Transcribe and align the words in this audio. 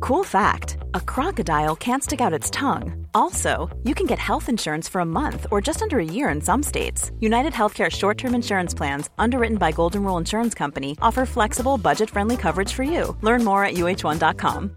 Cool 0.00 0.24
fact 0.24 0.78
a 0.94 1.00
crocodile 1.00 1.76
can't 1.76 2.02
stick 2.02 2.22
out 2.22 2.32
its 2.32 2.48
tongue. 2.48 3.06
Also, 3.12 3.68
you 3.84 3.94
can 3.94 4.06
get 4.06 4.18
health 4.18 4.48
insurance 4.48 4.88
for 4.88 5.02
a 5.02 5.04
month 5.04 5.46
or 5.50 5.60
just 5.60 5.82
under 5.82 5.98
a 5.98 6.04
year 6.04 6.30
in 6.30 6.40
some 6.40 6.62
states. 6.62 7.10
United 7.20 7.52
Healthcare 7.52 7.90
short 7.90 8.16
term 8.16 8.34
insurance 8.34 8.72
plans, 8.72 9.10
underwritten 9.18 9.58
by 9.58 9.72
Golden 9.72 10.02
Rule 10.02 10.16
Insurance 10.16 10.54
Company, 10.54 10.96
offer 11.02 11.26
flexible, 11.26 11.76
budget 11.76 12.08
friendly 12.08 12.38
coverage 12.38 12.72
for 12.72 12.82
you. 12.82 13.14
Learn 13.20 13.44
more 13.44 13.62
at 13.62 13.74
uh1.com. 13.74 14.76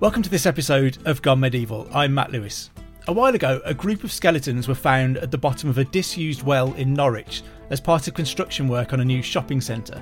Welcome 0.00 0.22
to 0.22 0.30
this 0.30 0.44
episode 0.44 0.98
of 1.06 1.22
Gone 1.22 1.38
Medieval. 1.38 1.88
I'm 1.94 2.14
Matt 2.14 2.32
Lewis. 2.32 2.70
A 3.06 3.12
while 3.12 3.34
ago, 3.34 3.60
a 3.66 3.74
group 3.74 4.02
of 4.02 4.10
skeletons 4.10 4.66
were 4.66 4.74
found 4.74 5.18
at 5.18 5.30
the 5.30 5.36
bottom 5.36 5.68
of 5.68 5.76
a 5.76 5.84
disused 5.84 6.42
well 6.42 6.72
in 6.72 6.94
Norwich 6.94 7.42
as 7.68 7.78
part 7.78 8.08
of 8.08 8.14
construction 8.14 8.66
work 8.66 8.94
on 8.94 9.00
a 9.00 9.04
new 9.04 9.20
shopping 9.20 9.60
centre. 9.60 10.00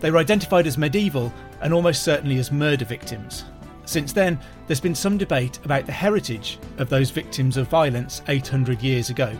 They 0.00 0.10
were 0.10 0.18
identified 0.18 0.66
as 0.66 0.76
medieval 0.76 1.32
and 1.60 1.72
almost 1.72 2.02
certainly 2.02 2.38
as 2.38 2.50
murder 2.50 2.84
victims. 2.84 3.44
Since 3.84 4.12
then, 4.12 4.36
there's 4.66 4.80
been 4.80 4.96
some 4.96 5.16
debate 5.16 5.60
about 5.64 5.86
the 5.86 5.92
heritage 5.92 6.58
of 6.78 6.88
those 6.88 7.10
victims 7.10 7.56
of 7.56 7.68
violence 7.68 8.20
800 8.26 8.82
years 8.82 9.10
ago. 9.10 9.32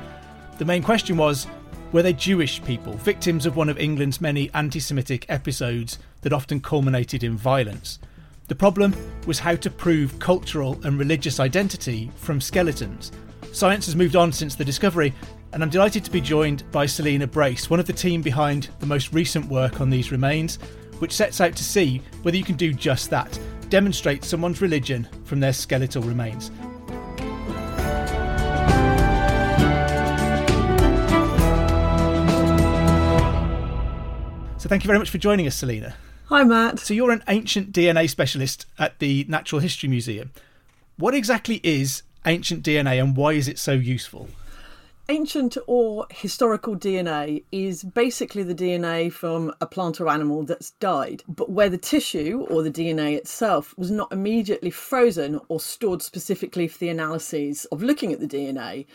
The 0.59 0.65
main 0.65 0.83
question 0.83 1.17
was 1.17 1.49
were 1.91 2.03
they 2.03 2.13
Jewish 2.13 2.63
people, 2.63 2.93
victims 2.93 3.45
of 3.45 3.57
one 3.57 3.69
of 3.69 3.81
England's 3.81 4.21
many 4.21 4.53
anti 4.55 4.79
Semitic 4.79 5.27
episodes 5.29 5.99
that 6.21 6.33
often 6.33 6.61
culminated 6.61 7.25
in 7.25 7.37
violence? 7.37 7.99
The 8.51 8.57
problem 8.57 8.97
was 9.29 9.39
how 9.39 9.55
to 9.55 9.71
prove 9.71 10.19
cultural 10.19 10.77
and 10.83 10.99
religious 10.99 11.39
identity 11.39 12.11
from 12.17 12.41
skeletons. 12.41 13.13
Science 13.53 13.87
has 13.87 13.95
moved 13.95 14.17
on 14.17 14.33
since 14.33 14.57
the 14.57 14.65
discovery, 14.65 15.15
and 15.53 15.63
I'm 15.63 15.71
delighted 15.71 16.05
to 16.05 16.11
be 16.11 16.21
joined 16.21 16.69
by 16.73 16.87
Selina 16.87 17.29
Brace, 17.29 17.71
one 17.71 17.79
of 17.79 17.87
the 17.87 17.93
team 17.93 18.23
behind 18.23 18.71
the 18.81 18.87
most 18.87 19.13
recent 19.13 19.47
work 19.47 19.81
on 19.81 19.89
these 19.89 20.11
remains, 20.11 20.57
which 20.99 21.13
sets 21.13 21.41
out 21.41 21.55
to 21.55 21.63
see 21.63 22.03
whether 22.23 22.37
you 22.37 22.43
can 22.43 22.57
do 22.57 22.73
just 22.73 23.09
that 23.11 23.39
demonstrate 23.69 24.25
someone's 24.25 24.61
religion 24.61 25.07
from 25.23 25.39
their 25.39 25.53
skeletal 25.53 26.03
remains. 26.03 26.51
So, 34.59 34.69
thank 34.69 34.83
you 34.83 34.89
very 34.89 34.99
much 34.99 35.11
for 35.11 35.19
joining 35.19 35.47
us, 35.47 35.55
Selina. 35.55 35.95
Hi, 36.31 36.45
Matt. 36.45 36.79
So 36.79 36.95
you're 36.95 37.11
an 37.11 37.25
ancient 37.27 37.73
DNA 37.73 38.09
specialist 38.09 38.65
at 38.79 39.01
the 39.01 39.27
Natural 39.29 39.61
History 39.61 39.89
Museum. 39.89 40.31
What 40.97 41.13
exactly 41.13 41.61
is 41.65 42.05
ancient 42.25 42.65
DNA 42.65 43.03
and 43.03 43.17
why 43.17 43.33
is 43.33 43.49
it 43.49 43.59
so 43.59 43.73
useful? 43.73 44.29
Ancient 45.09 45.57
or 45.67 46.07
historical 46.13 46.77
DNA 46.77 47.43
is 47.51 47.83
basically 47.83 48.45
the 48.45 48.55
DNA 48.55 49.13
from 49.13 49.53
a 49.61 49.67
plant 49.67 50.01
or 50.01 50.09
animal 50.09 50.45
that's 50.45 50.71
died, 50.71 51.25
but 51.27 51.51
where 51.51 51.69
the 51.69 51.77
tissue 51.77 52.47
or 52.49 52.63
the 52.63 52.71
DNA 52.71 53.17
itself 53.17 53.77
was 53.77 53.91
not 53.91 54.13
immediately 54.13 54.71
frozen 54.71 55.41
or 55.49 55.59
stored 55.59 56.01
specifically 56.01 56.69
for 56.69 56.79
the 56.79 56.91
analyses 56.91 57.65
of 57.73 57.83
looking 57.83 58.13
at 58.13 58.21
the 58.21 58.29
DNA. 58.29 58.87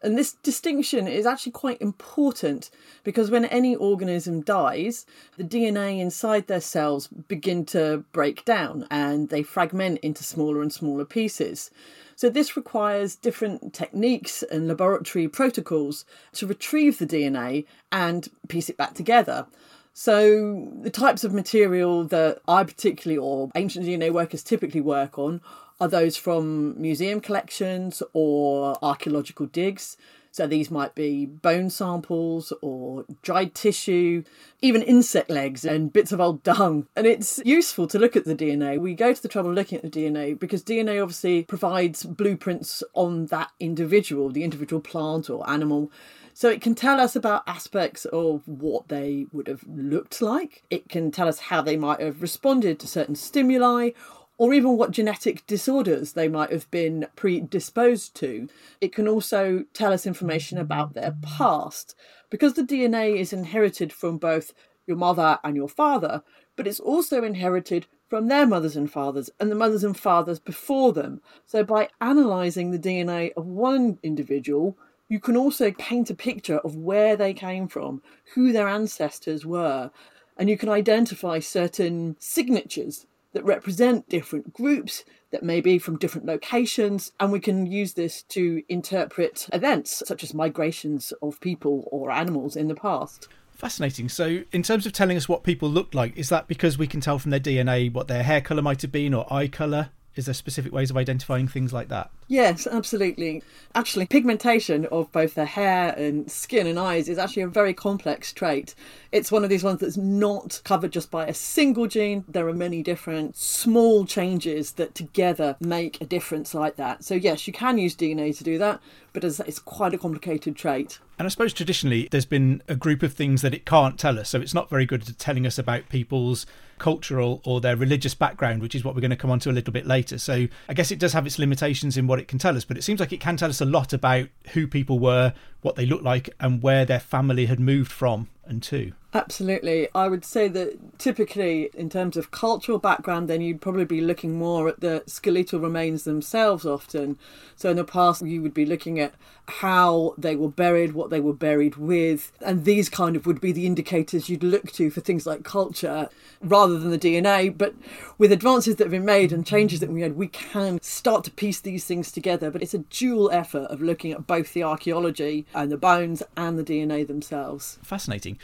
And 0.00 0.16
this 0.16 0.34
distinction 0.34 1.08
is 1.08 1.26
actually 1.26 1.52
quite 1.52 1.82
important 1.82 2.70
because 3.02 3.30
when 3.30 3.44
any 3.46 3.74
organism 3.74 4.42
dies, 4.42 5.06
the 5.36 5.44
DNA 5.44 5.98
inside 6.00 6.46
their 6.46 6.60
cells 6.60 7.08
begin 7.08 7.64
to 7.66 8.04
break 8.12 8.44
down 8.44 8.86
and 8.90 9.28
they 9.28 9.42
fragment 9.42 9.98
into 10.00 10.22
smaller 10.22 10.62
and 10.62 10.72
smaller 10.72 11.04
pieces. 11.04 11.72
So 12.14 12.30
this 12.30 12.56
requires 12.56 13.16
different 13.16 13.74
techniques 13.74 14.44
and 14.44 14.68
laboratory 14.68 15.26
protocols 15.26 16.04
to 16.34 16.46
retrieve 16.46 16.98
the 16.98 17.06
DNA 17.06 17.66
and 17.90 18.28
piece 18.48 18.68
it 18.68 18.76
back 18.76 18.94
together. 18.94 19.46
So 19.94 20.68
the 20.80 20.90
types 20.90 21.24
of 21.24 21.34
material 21.34 22.04
that 22.04 22.38
I 22.46 22.62
particularly 22.62 23.18
or 23.18 23.50
ancient 23.56 23.84
DNA 23.84 24.12
workers 24.12 24.44
typically 24.44 24.80
work 24.80 25.18
on 25.18 25.40
are 25.80 25.88
those 25.88 26.16
from 26.16 26.80
museum 26.80 27.20
collections 27.20 28.02
or 28.12 28.76
archaeological 28.82 29.46
digs. 29.46 29.96
So 30.30 30.46
these 30.46 30.70
might 30.70 30.94
be 30.94 31.26
bone 31.26 31.70
samples 31.70 32.52
or 32.60 33.04
dried 33.22 33.54
tissue, 33.54 34.22
even 34.60 34.82
insect 34.82 35.30
legs 35.30 35.64
and 35.64 35.92
bits 35.92 36.12
of 36.12 36.20
old 36.20 36.42
dung. 36.42 36.86
And 36.94 37.06
it's 37.06 37.40
useful 37.44 37.86
to 37.88 37.98
look 37.98 38.14
at 38.14 38.24
the 38.24 38.36
DNA. 38.36 38.78
We 38.78 38.94
go 38.94 39.12
to 39.12 39.22
the 39.22 39.28
trouble 39.28 39.50
of 39.50 39.56
looking 39.56 39.78
at 39.78 39.90
the 39.90 39.90
DNA 39.90 40.38
because 40.38 40.62
DNA 40.62 41.02
obviously 41.02 41.42
provides 41.44 42.04
blueprints 42.04 42.84
on 42.94 43.26
that 43.26 43.50
individual, 43.58 44.30
the 44.30 44.44
individual 44.44 44.80
plant 44.80 45.30
or 45.30 45.48
animal. 45.48 45.90
So 46.34 46.48
it 46.48 46.60
can 46.60 46.76
tell 46.76 47.00
us 47.00 47.16
about 47.16 47.42
aspects 47.48 48.04
of 48.04 48.46
what 48.46 48.86
they 48.86 49.26
would 49.32 49.48
have 49.48 49.64
looked 49.66 50.22
like. 50.22 50.62
It 50.70 50.88
can 50.88 51.10
tell 51.10 51.26
us 51.26 51.40
how 51.40 51.62
they 51.62 51.76
might 51.76 52.00
have 52.00 52.22
responded 52.22 52.78
to 52.78 52.86
certain 52.86 53.16
stimuli 53.16 53.90
or 54.38 54.54
even 54.54 54.76
what 54.76 54.92
genetic 54.92 55.44
disorders 55.46 56.12
they 56.12 56.28
might 56.28 56.52
have 56.52 56.70
been 56.70 57.06
predisposed 57.16 58.14
to. 58.14 58.48
It 58.80 58.92
can 58.92 59.08
also 59.08 59.64
tell 59.74 59.92
us 59.92 60.06
information 60.06 60.58
about 60.58 60.94
their 60.94 61.16
past. 61.20 61.96
Because 62.30 62.54
the 62.54 62.62
DNA 62.62 63.16
is 63.16 63.32
inherited 63.32 63.92
from 63.92 64.16
both 64.16 64.54
your 64.86 64.96
mother 64.96 65.38
and 65.42 65.56
your 65.56 65.68
father, 65.68 66.22
but 66.56 66.68
it's 66.68 66.80
also 66.80 67.24
inherited 67.24 67.86
from 68.08 68.28
their 68.28 68.46
mothers 68.46 68.76
and 68.76 68.90
fathers 68.90 69.28
and 69.38 69.50
the 69.50 69.56
mothers 69.56 69.84
and 69.84 69.98
fathers 69.98 70.38
before 70.38 70.92
them. 70.92 71.20
So 71.46 71.64
by 71.64 71.88
analysing 72.00 72.70
the 72.70 72.78
DNA 72.78 73.32
of 73.36 73.46
one 73.46 73.98
individual, 74.02 74.78
you 75.08 75.18
can 75.18 75.36
also 75.36 75.72
paint 75.72 76.10
a 76.10 76.14
picture 76.14 76.58
of 76.58 76.76
where 76.76 77.16
they 77.16 77.34
came 77.34 77.66
from, 77.66 78.02
who 78.34 78.52
their 78.52 78.68
ancestors 78.68 79.44
were, 79.44 79.90
and 80.36 80.48
you 80.48 80.56
can 80.56 80.68
identify 80.68 81.40
certain 81.40 82.16
signatures 82.20 83.06
that 83.38 83.44
represent 83.44 84.08
different 84.08 84.52
groups 84.52 85.04
that 85.30 85.44
may 85.44 85.60
be 85.60 85.78
from 85.78 85.96
different 85.96 86.26
locations, 86.26 87.12
and 87.20 87.30
we 87.30 87.38
can 87.38 87.66
use 87.66 87.92
this 87.92 88.24
to 88.24 88.64
interpret 88.68 89.48
events 89.52 90.02
such 90.04 90.24
as 90.24 90.34
migrations 90.34 91.12
of 91.22 91.40
people 91.40 91.86
or 91.92 92.10
animals 92.10 92.56
in 92.56 92.66
the 92.66 92.74
past. 92.74 93.28
Fascinating. 93.54 94.08
So, 94.08 94.42
in 94.50 94.64
terms 94.64 94.86
of 94.86 94.92
telling 94.92 95.16
us 95.16 95.28
what 95.28 95.44
people 95.44 95.68
look 95.68 95.94
like, 95.94 96.16
is 96.16 96.30
that 96.30 96.48
because 96.48 96.78
we 96.78 96.88
can 96.88 97.00
tell 97.00 97.20
from 97.20 97.30
their 97.30 97.38
DNA 97.38 97.92
what 97.92 98.08
their 98.08 98.24
hair 98.24 98.40
colour 98.40 98.62
might 98.62 98.82
have 98.82 98.90
been 98.90 99.14
or 99.14 99.32
eye 99.32 99.46
colour? 99.46 99.90
Is 100.16 100.24
there 100.24 100.34
specific 100.34 100.72
ways 100.72 100.90
of 100.90 100.96
identifying 100.96 101.46
things 101.46 101.72
like 101.72 101.88
that? 101.90 102.10
Yes, 102.30 102.66
absolutely. 102.66 103.42
Actually, 103.74 104.04
pigmentation 104.04 104.84
of 104.86 105.10
both 105.12 105.34
the 105.34 105.46
hair 105.46 105.94
and 105.96 106.30
skin 106.30 106.66
and 106.66 106.78
eyes 106.78 107.08
is 107.08 107.16
actually 107.16 107.42
a 107.42 107.48
very 107.48 107.72
complex 107.72 108.34
trait. 108.34 108.74
It's 109.12 109.32
one 109.32 109.44
of 109.44 109.50
these 109.50 109.64
ones 109.64 109.80
that's 109.80 109.96
not 109.96 110.60
covered 110.64 110.92
just 110.92 111.10
by 111.10 111.26
a 111.26 111.32
single 111.32 111.86
gene. 111.86 112.26
There 112.28 112.46
are 112.46 112.52
many 112.52 112.82
different 112.82 113.34
small 113.36 114.04
changes 114.04 114.72
that 114.72 114.94
together 114.94 115.56
make 115.58 116.02
a 116.02 116.06
difference 116.06 116.52
like 116.52 116.76
that. 116.76 117.02
So, 117.02 117.14
yes, 117.14 117.46
you 117.46 117.54
can 117.54 117.78
use 117.78 117.96
DNA 117.96 118.36
to 118.36 118.44
do 118.44 118.58
that, 118.58 118.80
but 119.14 119.24
it's 119.24 119.58
quite 119.58 119.94
a 119.94 119.98
complicated 119.98 120.54
trait. 120.54 120.98
And 121.18 121.26
I 121.26 121.30
suppose 121.30 121.52
traditionally 121.52 122.08
there's 122.10 122.26
been 122.26 122.62
a 122.68 122.76
group 122.76 123.02
of 123.02 123.12
things 123.12 123.42
that 123.42 123.52
it 123.52 123.66
can't 123.66 123.98
tell 123.98 124.20
us. 124.20 124.28
So 124.28 124.40
it's 124.40 124.54
not 124.54 124.70
very 124.70 124.86
good 124.86 125.08
at 125.08 125.18
telling 125.18 125.46
us 125.46 125.58
about 125.58 125.88
people's 125.88 126.46
cultural 126.78 127.40
or 127.44 127.60
their 127.60 127.74
religious 127.74 128.14
background, 128.14 128.62
which 128.62 128.76
is 128.76 128.84
what 128.84 128.94
we're 128.94 129.00
going 129.00 129.10
to 129.10 129.16
come 129.16 129.32
on 129.32 129.40
to 129.40 129.50
a 129.50 129.52
little 129.52 129.72
bit 129.72 129.84
later. 129.84 130.16
So 130.18 130.46
I 130.68 130.74
guess 130.74 130.92
it 130.92 131.00
does 131.00 131.12
have 131.14 131.26
its 131.26 131.36
limitations 131.36 131.96
in 131.96 132.06
what 132.06 132.17
it 132.18 132.28
can 132.28 132.38
tell 132.38 132.56
us, 132.56 132.64
but 132.64 132.76
it 132.76 132.82
seems 132.82 133.00
like 133.00 133.12
it 133.12 133.20
can 133.20 133.36
tell 133.36 133.50
us 133.50 133.60
a 133.60 133.64
lot 133.64 133.92
about 133.92 134.28
who 134.52 134.66
people 134.66 134.98
were, 134.98 135.32
what 135.62 135.76
they 135.76 135.86
looked 135.86 136.04
like, 136.04 136.30
and 136.40 136.62
where 136.62 136.84
their 136.84 137.00
family 137.00 137.46
had 137.46 137.60
moved 137.60 137.92
from 137.92 138.28
and 138.48 138.62
to. 138.64 138.92
Absolutely. 139.14 139.88
I 139.94 140.06
would 140.08 140.24
say 140.24 140.48
that 140.48 140.98
typically, 140.98 141.70
in 141.72 141.88
terms 141.88 142.16
of 142.16 142.30
cultural 142.30 142.78
background, 142.78 143.28
then 143.28 143.40
you'd 143.40 143.62
probably 143.62 143.86
be 143.86 144.02
looking 144.02 144.38
more 144.38 144.68
at 144.68 144.80
the 144.80 145.02
skeletal 145.06 145.60
remains 145.60 146.04
themselves 146.04 146.66
often. 146.66 147.18
So, 147.56 147.70
in 147.70 147.76
the 147.76 147.84
past, 147.84 148.20
you 148.20 148.42
would 148.42 148.52
be 148.52 148.66
looking 148.66 149.00
at 149.00 149.14
how 149.46 150.14
they 150.18 150.36
were 150.36 150.50
buried, 150.50 150.92
what 150.92 151.08
they 151.08 151.20
were 151.20 151.32
buried 151.32 151.76
with, 151.76 152.32
and 152.42 152.66
these 152.66 152.90
kind 152.90 153.16
of 153.16 153.26
would 153.26 153.40
be 153.40 153.50
the 153.50 153.64
indicators 153.64 154.28
you'd 154.28 154.42
look 154.42 154.70
to 154.72 154.90
for 154.90 155.00
things 155.00 155.26
like 155.26 155.42
culture 155.42 156.10
rather 156.42 156.78
than 156.78 156.90
the 156.90 156.98
DNA. 156.98 157.56
But 157.56 157.74
with 158.18 158.30
advances 158.30 158.76
that 158.76 158.84
have 158.84 158.90
been 158.90 159.06
made 159.06 159.32
and 159.32 159.46
changes 159.46 159.80
that 159.80 159.88
we 159.88 160.02
made, 160.02 160.16
we 160.16 160.28
can 160.28 160.80
start 160.82 161.24
to 161.24 161.30
piece 161.30 161.60
these 161.60 161.86
things 161.86 162.12
together. 162.12 162.50
But 162.50 162.62
it's 162.62 162.74
a 162.74 162.78
dual 162.78 163.30
effort 163.30 163.64
of 163.70 163.80
looking 163.80 164.12
at 164.12 164.26
both 164.26 164.52
the 164.52 164.64
archaeology 164.64 165.46
and 165.54 165.72
the 165.72 165.78
bones 165.78 166.22
and 166.36 166.58
the 166.58 166.64
DNA 166.64 167.06
themselves. 167.06 167.78
Fascinating. 167.82 168.37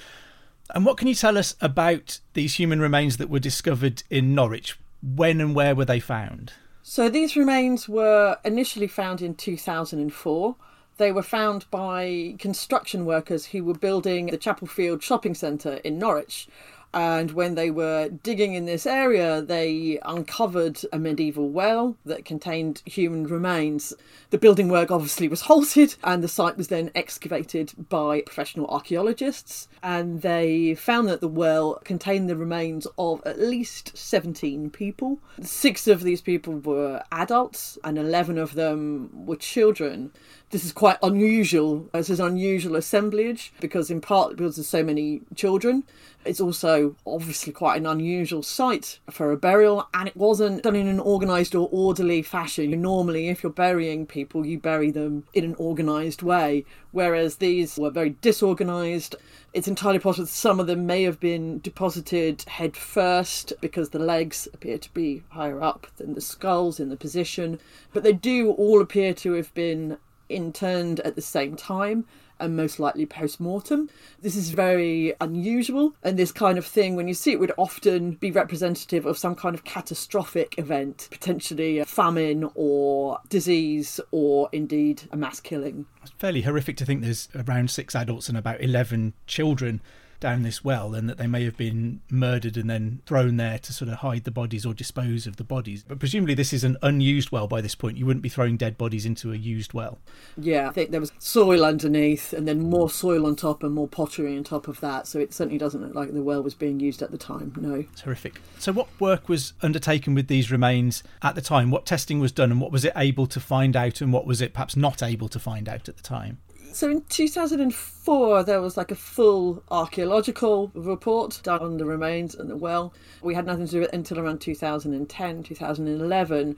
And 0.75 0.85
what 0.87 0.97
can 0.97 1.09
you 1.09 1.15
tell 1.15 1.37
us 1.37 1.55
about 1.61 2.21
these 2.33 2.55
human 2.55 2.81
remains 2.81 3.19
that 3.19 3.29
were 3.29 3.39
discovered 3.39 4.03
in 4.11 4.35
Norwich? 4.35 4.79
When 5.03 5.41
and 5.41 5.55
where 5.55 5.75
were 5.75 5.85
they 5.85 6.01
found? 6.01 6.53
So 6.83 7.09
these 7.09 7.37
remains 7.37 7.89
were 7.89 8.39
initially 8.45 8.89
found 8.89 9.23
in 9.23 9.35
2004. 9.35 10.57
They 10.97 11.13
were 11.13 11.23
found 11.23 11.69
by 11.71 12.37
construction 12.39 13.05
workers 13.05 13.47
who 13.47 13.65
were 13.65 13.75
building 13.75 14.27
the 14.27 14.37
Chapel 14.37 14.69
Field 14.69 15.03
shopping 15.03 15.35
centre 15.35 15.75
in 15.77 15.99
Norwich. 15.99 16.47
And 16.95 17.33
when 17.33 17.57
they 17.57 17.73
were 17.73 18.09
digging 18.09 18.55
in 18.55 18.67
this 18.67 18.87
area, 18.87 19.43
they 19.43 19.99
uncovered 20.05 20.81
a 20.93 20.99
medieval 20.99 21.51
well 21.51 21.97
that 22.07 22.25
contained 22.25 22.83
human 22.87 23.27
remains. 23.27 23.93
The 24.31 24.39
building 24.39 24.69
work 24.69 24.93
obviously 24.93 25.27
was 25.27 25.43
halted, 25.43 25.97
and 26.05 26.23
the 26.23 26.29
site 26.29 26.57
was 26.57 26.69
then 26.69 26.93
excavated 26.95 27.73
by 27.89 28.21
professional 28.21 28.69
archaeologists. 28.69 29.67
And 29.83 30.23
they 30.23 30.77
found 30.77 31.09
that 31.09 31.21
the 31.21 31.27
well 31.27 31.81
contained 31.85 32.31
the 32.31 32.37
remains 32.37 32.87
of 32.97 33.21
at 33.27 33.41
least 33.41 33.99
17 33.99 34.71
people. 34.71 35.19
Six 35.43 35.89
of 35.89 36.05
these 36.05 36.21
people 36.21 36.55
were 36.61 37.03
adults, 37.11 37.77
and 37.83 37.99
11 37.99 38.39
of 38.39 38.55
them 38.55 39.27
were 39.27 39.35
children 39.35 40.13
this 40.55 40.65
is 40.65 40.73
quite 40.73 40.99
unusual. 41.03 41.89
This 41.93 42.09
is 42.09 42.21
unusual 42.21 42.77
assemblage 42.77 43.53
because, 43.59 43.91
in 43.91 44.01
part, 44.01 44.37
because 44.37 44.55
there's 44.55 44.69
so 44.69 44.85
many 44.85 45.23
children. 45.35 45.83
It's 46.25 46.41
also 46.41 46.95
obviously 47.05 47.53
quite 47.53 47.79
an 47.79 47.87
unusual 47.87 48.45
site 48.45 49.01
for 49.11 49.33
a 49.33 49.37
burial, 49.37 49.89
and 49.93 50.07
it 50.07 50.17
wasn't 50.17 50.63
done 50.63 50.77
in 50.77 50.87
an 50.87 51.01
organised 51.01 51.57
or 51.57 51.69
orderly 51.73 52.23
fashion. 52.23 52.81
Normally, 52.81 53.29
if 53.31 53.43
you're 53.43 53.51
burying 53.51 54.07
people, 54.07 54.47
you 54.47 54.61
bury 54.61 54.93
them 54.93 55.25
in 55.35 55.43
an 55.43 55.57
organised 55.57 56.23
way, 56.23 56.65
whereas 56.93 57.39
these 57.39 57.77
were 57.77 57.91
very 57.91 58.11
disorganised. 58.23 59.17
It's 59.55 59.67
entirely 59.67 59.99
possible 59.99 60.29
some 60.29 60.61
of 60.61 60.69
them 60.69 60.87
may 60.87 61.03
have 61.03 61.19
been 61.19 61.59
deposited 61.59 62.43
head 62.43 62.77
first 62.77 63.53
because 63.61 63.91
the 63.91 63.99
legs 63.99 64.47
appear 64.55 64.79
to 64.79 64.95
be 64.95 65.25
higher 65.31 65.61
up 65.61 65.89
than 65.97 66.15
the 66.15 66.21
skulls 66.21 66.79
in 66.79 66.91
the 66.91 66.97
position, 66.97 67.59
but 67.93 68.05
they 68.05 68.13
do 68.13 68.53
all 68.53 68.81
appear 68.81 69.15
to 69.15 69.33
have 69.33 69.53
been 69.55 69.99
interned 70.29 71.01
at 71.01 71.15
the 71.15 71.23
same 71.23 71.57
time 71.57 72.07
and 72.41 72.57
most 72.57 72.81
likely 72.81 73.07
post 73.07 73.41
mortem. 73.41 73.89
This 74.21 74.37
is 74.37 74.51
very 74.51 75.15
unusual, 75.21 75.95
and 76.03 76.19
this 76.19 76.33
kind 76.33 76.59
of 76.59 76.67
thing, 76.67 76.97
when 76.97 77.09
you 77.09 77.15
see 77.15 77.33
it, 77.33 77.41
would 77.41 77.53
often 77.57 78.13
be 78.13 78.31
representative 78.31 79.07
of 79.07 79.19
some 79.19 79.35
kind 79.35 79.55
of 79.55 79.65
catastrophic 79.65 80.59
event, 80.59 81.09
potentially 81.11 81.83
famine 81.85 82.51
or 82.55 83.21
disease, 83.29 84.01
or 84.11 84.49
indeed 84.53 85.03
a 85.13 85.17
mass 85.17 85.41
killing. 85.41 85.87
It's 86.03 86.13
fairly 86.19 86.43
horrific 86.43 86.77
to 86.79 86.85
think 86.85 87.03
there's 87.03 87.29
around 87.35 87.71
six 87.71 87.95
adults 87.95 88.29
and 88.29 88.37
about 88.37 88.61
11 88.61 89.15
children 89.27 89.81
down 90.25 90.43
this 90.43 90.65
well 90.65 90.95
and 90.95 91.07
that 91.07 91.19
they 91.19 91.27
may 91.27 91.45
have 91.45 91.55
been 91.59 92.01
murdered 92.11 92.57
and 92.57 92.71
then 92.71 93.03
thrown 93.05 93.37
there 93.37 93.59
to 93.59 93.75
sort 93.75 93.91
of 93.91 93.97
hide 93.99 94.25
the 94.25 94.31
bodies 94.31 94.65
or 94.65 94.73
dispose 94.73 95.27
of 95.27 95.37
the 95.37 95.45
bodies. 95.45 95.85
But 95.87 95.99
presumably, 95.99 96.33
this 96.33 96.55
is 96.55 96.65
an 96.65 96.79
unused 96.81 97.31
well 97.31 97.47
by 97.47 97.61
this 97.61 97.75
point. 97.75 97.99
You 97.99 98.07
wouldn't 98.07 98.23
be 98.23 98.31
throwing 98.31 98.57
dead 98.57 98.79
bodies 98.79 99.05
into 99.05 99.33
a 99.33 99.37
used 99.37 99.75
well. 99.75 99.99
Yeah, 100.39 100.67
I 100.67 100.73
think 100.73 100.93
there 100.93 101.01
was 101.01 101.13
soil 101.19 101.63
underneath 101.63 102.33
and 102.33 102.49
then 102.49 102.71
more 102.71 102.89
soil 102.89 103.27
on 103.27 103.37
top 103.37 103.63
and 103.63 103.75
more 103.75 103.87
pottery 103.87 104.35
on 104.35 104.45
top 104.45 104.67
of 104.67 104.81
that. 104.81 105.07
So 105.07 105.19
it 105.19 105.35
certainly 105.35 105.59
doesn't 105.59 105.83
look 105.83 105.95
like 105.95 106.15
the 106.15 106.23
well 106.23 106.43
was 106.43 106.55
being 106.55 106.81
used 106.81 107.03
at 107.03 107.11
the 107.11 107.19
time. 107.19 107.53
No. 107.61 107.75
It's 107.93 108.01
horrific. 108.01 108.41
So, 108.59 108.73
what 108.73 108.89
work 108.99 109.29
was 109.29 109.53
undertaken 109.61 110.15
with 110.15 110.29
these 110.29 110.51
remains 110.51 111.03
at 111.21 111.35
the 111.35 111.43
time? 111.43 111.71
What 111.71 111.85
testing 111.85 112.19
was 112.19 112.33
done 112.33 112.51
and 112.51 112.63
what 112.63 112.73
was 112.73 112.87
it 112.87 112.95
able 112.97 113.27
to 113.27 113.41
find 113.41 113.77
out 113.77 114.01
and 114.01 114.11
what 114.11 114.27
was 114.27 114.41
it 114.41 114.55
perhaps 114.55 114.75
not 114.75 115.03
able 115.03 115.29
to 115.29 115.39
find 115.39 115.69
out 115.69 115.87
at 115.87 115.99
the 115.99 116.03
time? 116.03 116.39
So 116.75 116.91
in 116.91 117.03
2004, 117.03 118.43
there 118.43 118.61
was 118.61 118.77
like 118.77 118.91
a 118.91 118.97
full 118.97 119.63
archaeological 119.71 120.73
report 120.75 121.39
done 121.45 121.61
on 121.61 121.77
the 121.77 121.85
remains 121.85 122.35
and 122.35 122.51
the 122.51 122.57
well. 122.57 122.93
We 123.23 123.33
had 123.33 123.47
nothing 123.47 123.67
to 123.67 123.71
do 123.71 123.81
with 123.83 123.91
it 123.91 123.95
until 123.95 124.19
around 124.19 124.41
2010, 124.41 125.43
2011. 125.45 126.57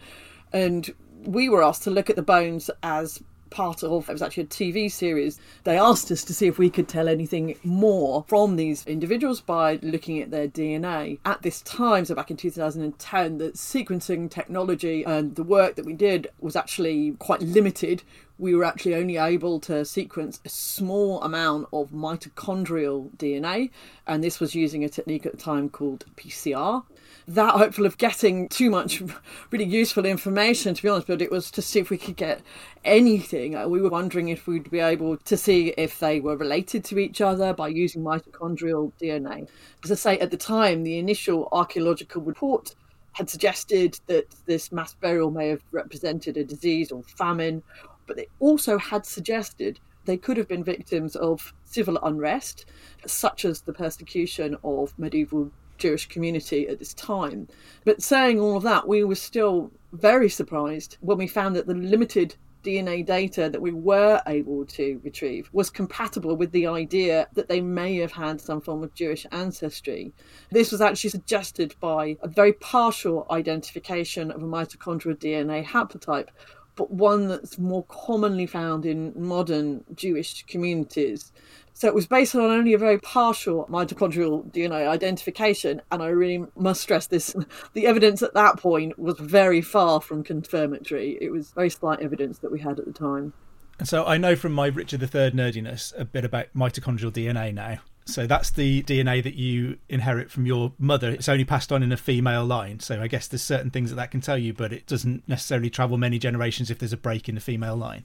And 0.54 0.94
we 1.22 1.50
were 1.50 1.62
asked 1.62 1.82
to 1.82 1.90
look 1.90 2.08
at 2.08 2.16
the 2.16 2.22
bones 2.22 2.70
as 2.82 3.22
part 3.50 3.82
of 3.82 4.08
it 4.08 4.12
was 4.12 4.22
actually 4.22 4.44
a 4.44 4.46
TV 4.46 4.90
series. 4.90 5.40
They 5.64 5.78
asked 5.78 6.10
us 6.10 6.24
to 6.24 6.34
see 6.34 6.46
if 6.46 6.58
we 6.58 6.70
could 6.70 6.88
tell 6.88 7.08
anything 7.08 7.56
more 7.62 8.24
from 8.28 8.56
these 8.56 8.86
individuals 8.86 9.40
by 9.40 9.78
looking 9.82 10.20
at 10.20 10.30
their 10.30 10.48
DNA. 10.48 11.18
At 11.24 11.42
this 11.42 11.62
time, 11.62 12.04
so 12.04 12.14
back 12.14 12.30
in 12.30 12.36
2010, 12.36 13.38
the 13.38 13.50
sequencing 13.50 14.30
technology 14.30 15.04
and 15.04 15.34
the 15.36 15.42
work 15.42 15.76
that 15.76 15.86
we 15.86 15.94
did 15.94 16.28
was 16.40 16.56
actually 16.56 17.12
quite 17.18 17.40
limited. 17.40 18.02
We 18.38 18.54
were 18.54 18.64
actually 18.64 18.94
only 18.94 19.16
able 19.16 19.60
to 19.60 19.84
sequence 19.84 20.40
a 20.44 20.48
small 20.48 21.22
amount 21.22 21.68
of 21.72 21.90
mitochondrial 21.90 23.10
DNA, 23.16 23.70
and 24.06 24.22
this 24.22 24.40
was 24.40 24.54
using 24.54 24.84
a 24.84 24.88
technique 24.88 25.26
at 25.26 25.32
the 25.32 25.38
time 25.38 25.68
called 25.68 26.04
PCR 26.16 26.84
that 27.28 27.54
hopeful 27.54 27.86
of 27.86 27.98
getting 27.98 28.48
too 28.48 28.70
much 28.70 29.02
really 29.50 29.64
useful 29.64 30.06
information, 30.06 30.74
to 30.74 30.82
be 30.82 30.88
honest, 30.88 31.06
but 31.08 31.20
it 31.20 31.30
was 31.30 31.50
to 31.50 31.62
see 31.62 31.80
if 31.80 31.90
we 31.90 31.98
could 31.98 32.16
get 32.16 32.40
anything. 32.84 33.56
Uh, 33.56 33.66
we 33.66 33.80
were 33.80 33.88
wondering 33.88 34.28
if 34.28 34.46
we'd 34.46 34.70
be 34.70 34.78
able 34.78 35.16
to 35.16 35.36
see 35.36 35.74
if 35.76 35.98
they 35.98 36.20
were 36.20 36.36
related 36.36 36.84
to 36.84 36.98
each 36.98 37.20
other 37.20 37.52
by 37.52 37.68
using 37.68 38.02
mitochondrial 38.02 38.92
DNA. 39.00 39.48
As 39.82 39.90
I 39.90 39.96
say, 39.96 40.18
at 40.18 40.30
the 40.30 40.36
time, 40.36 40.84
the 40.84 40.98
initial 40.98 41.48
archaeological 41.50 42.22
report 42.22 42.74
had 43.12 43.28
suggested 43.28 43.98
that 44.06 44.26
this 44.44 44.70
mass 44.70 44.94
burial 44.94 45.30
may 45.30 45.48
have 45.48 45.62
represented 45.72 46.36
a 46.36 46.44
disease 46.44 46.92
or 46.92 47.02
famine, 47.02 47.62
but 48.06 48.16
they 48.16 48.28
also 48.38 48.78
had 48.78 49.04
suggested 49.04 49.80
they 50.04 50.16
could 50.16 50.36
have 50.36 50.48
been 50.48 50.64
victims 50.64 51.16
of 51.16 51.52
civil 51.64 51.98
unrest, 52.02 52.66
such 53.06 53.44
as 53.44 53.60
the 53.60 53.72
persecution 53.72 54.56
of 54.62 54.96
medieval 54.98 55.50
Jewish 55.78 56.06
community 56.08 56.68
at 56.68 56.78
this 56.78 56.94
time. 56.94 57.48
But 57.84 58.02
saying 58.02 58.40
all 58.40 58.56
of 58.56 58.62
that, 58.62 58.88
we 58.88 59.04
were 59.04 59.14
still 59.14 59.70
very 59.92 60.28
surprised 60.28 60.96
when 61.00 61.18
we 61.18 61.26
found 61.26 61.56
that 61.56 61.66
the 61.66 61.74
limited 61.74 62.36
DNA 62.66 63.06
data 63.06 63.48
that 63.48 63.62
we 63.62 63.70
were 63.70 64.20
able 64.26 64.66
to 64.66 65.00
retrieve 65.04 65.48
was 65.52 65.70
compatible 65.70 66.36
with 66.36 66.50
the 66.50 66.66
idea 66.66 67.28
that 67.34 67.48
they 67.48 67.60
may 67.60 67.96
have 67.98 68.10
had 68.10 68.40
some 68.40 68.60
form 68.60 68.82
of 68.82 68.92
Jewish 68.92 69.24
ancestry. 69.30 70.12
This 70.50 70.72
was 70.72 70.80
actually 70.80 71.10
suggested 71.10 71.76
by 71.78 72.16
a 72.22 72.28
very 72.28 72.54
partial 72.54 73.24
identification 73.30 74.32
of 74.32 74.42
a 74.42 74.46
mitochondrial 74.46 75.16
DNA 75.16 75.64
haplotype, 75.64 76.28
but 76.76 76.90
one 76.90 77.28
that's 77.28 77.58
more 77.58 77.84
commonly 77.84 78.46
found 78.46 78.86
in 78.86 79.12
modern 79.16 79.84
Jewish 79.94 80.44
communities. 80.44 81.32
So 81.72 81.88
it 81.88 81.94
was 81.94 82.06
based 82.06 82.34
on 82.34 82.42
only 82.42 82.72
a 82.72 82.78
very 82.78 82.98
partial 82.98 83.66
mitochondrial 83.70 84.50
DNA 84.50 84.88
identification, 84.88 85.82
and 85.90 86.02
I 86.02 86.06
really 86.06 86.46
must 86.56 86.80
stress 86.80 87.06
this: 87.06 87.34
the 87.74 87.86
evidence 87.86 88.22
at 88.22 88.34
that 88.34 88.58
point 88.58 88.98
was 88.98 89.18
very 89.18 89.60
far 89.60 90.00
from 90.00 90.22
confirmatory. 90.22 91.18
It 91.20 91.30
was 91.30 91.50
very 91.50 91.70
slight 91.70 92.00
evidence 92.00 92.38
that 92.38 92.52
we 92.52 92.60
had 92.60 92.78
at 92.78 92.86
the 92.86 92.92
time. 92.92 93.32
And 93.78 93.86
so 93.86 94.06
I 94.06 94.16
know 94.16 94.36
from 94.36 94.52
my 94.52 94.68
Richard 94.68 95.02
III 95.02 95.32
nerdiness 95.32 95.92
a 95.98 96.04
bit 96.04 96.24
about 96.24 96.46
mitochondrial 96.54 97.12
DNA 97.12 97.52
now. 97.52 97.80
So 98.06 98.26
that's 98.26 98.50
the 98.50 98.84
DNA 98.84 99.22
that 99.24 99.34
you 99.34 99.78
inherit 99.88 100.30
from 100.30 100.46
your 100.46 100.72
mother. 100.78 101.10
It's 101.10 101.28
only 101.28 101.44
passed 101.44 101.72
on 101.72 101.82
in 101.82 101.90
a 101.90 101.96
female 101.96 102.44
line. 102.44 102.78
So 102.78 103.02
I 103.02 103.08
guess 103.08 103.26
there's 103.26 103.42
certain 103.42 103.70
things 103.70 103.90
that 103.90 103.96
that 103.96 104.12
can 104.12 104.20
tell 104.20 104.38
you, 104.38 104.52
but 104.52 104.72
it 104.72 104.86
doesn't 104.86 105.28
necessarily 105.28 105.70
travel 105.70 105.98
many 105.98 106.18
generations 106.18 106.70
if 106.70 106.78
there's 106.78 106.92
a 106.92 106.96
break 106.96 107.28
in 107.28 107.34
the 107.34 107.40
female 107.40 107.76
line. 107.76 108.04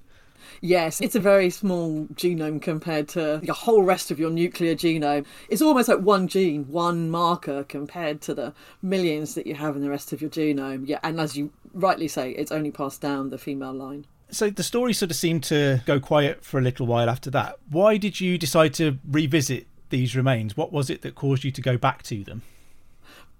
Yes, 0.59 1.01
it's 1.01 1.15
a 1.15 1.19
very 1.19 1.49
small 1.51 2.05
genome 2.15 2.61
compared 2.61 3.07
to 3.09 3.39
the 3.43 3.53
whole 3.53 3.83
rest 3.83 4.11
of 4.11 4.19
your 4.19 4.31
nuclear 4.31 4.75
genome. 4.75 5.25
It's 5.49 5.61
almost 5.61 5.87
like 5.87 5.99
one 5.99 6.27
gene, 6.27 6.65
one 6.67 7.09
marker 7.09 7.63
compared 7.63 8.21
to 8.21 8.33
the 8.33 8.53
millions 8.81 9.35
that 9.35 9.45
you 9.47 9.53
have 9.55 9.75
in 9.75 9.83
the 9.83 9.89
rest 9.89 10.13
of 10.13 10.21
your 10.21 10.31
genome. 10.31 10.87
Yeah, 10.87 10.99
and 11.03 11.19
as 11.19 11.37
you 11.37 11.51
rightly 11.73 12.07
say, 12.07 12.31
it's 12.31 12.51
only 12.51 12.71
passed 12.71 13.01
down 13.01 13.29
the 13.29 13.37
female 13.37 13.73
line. 13.73 14.05
So 14.31 14.49
the 14.49 14.63
story 14.63 14.93
sort 14.93 15.11
of 15.11 15.17
seemed 15.17 15.43
to 15.45 15.81
go 15.85 15.99
quiet 15.99 16.43
for 16.43 16.57
a 16.57 16.61
little 16.61 16.87
while 16.87 17.09
after 17.09 17.29
that. 17.31 17.57
Why 17.69 17.97
did 17.97 18.21
you 18.21 18.37
decide 18.37 18.73
to 18.75 18.97
revisit 19.05 19.67
these 19.91 20.15
remains? 20.15 20.57
What 20.57 20.71
was 20.71 20.89
it 20.89 21.01
that 21.03 21.15
caused 21.15 21.43
you 21.43 21.51
to 21.51 21.61
go 21.61 21.77
back 21.77 22.01
to 22.03 22.23
them? 22.23 22.41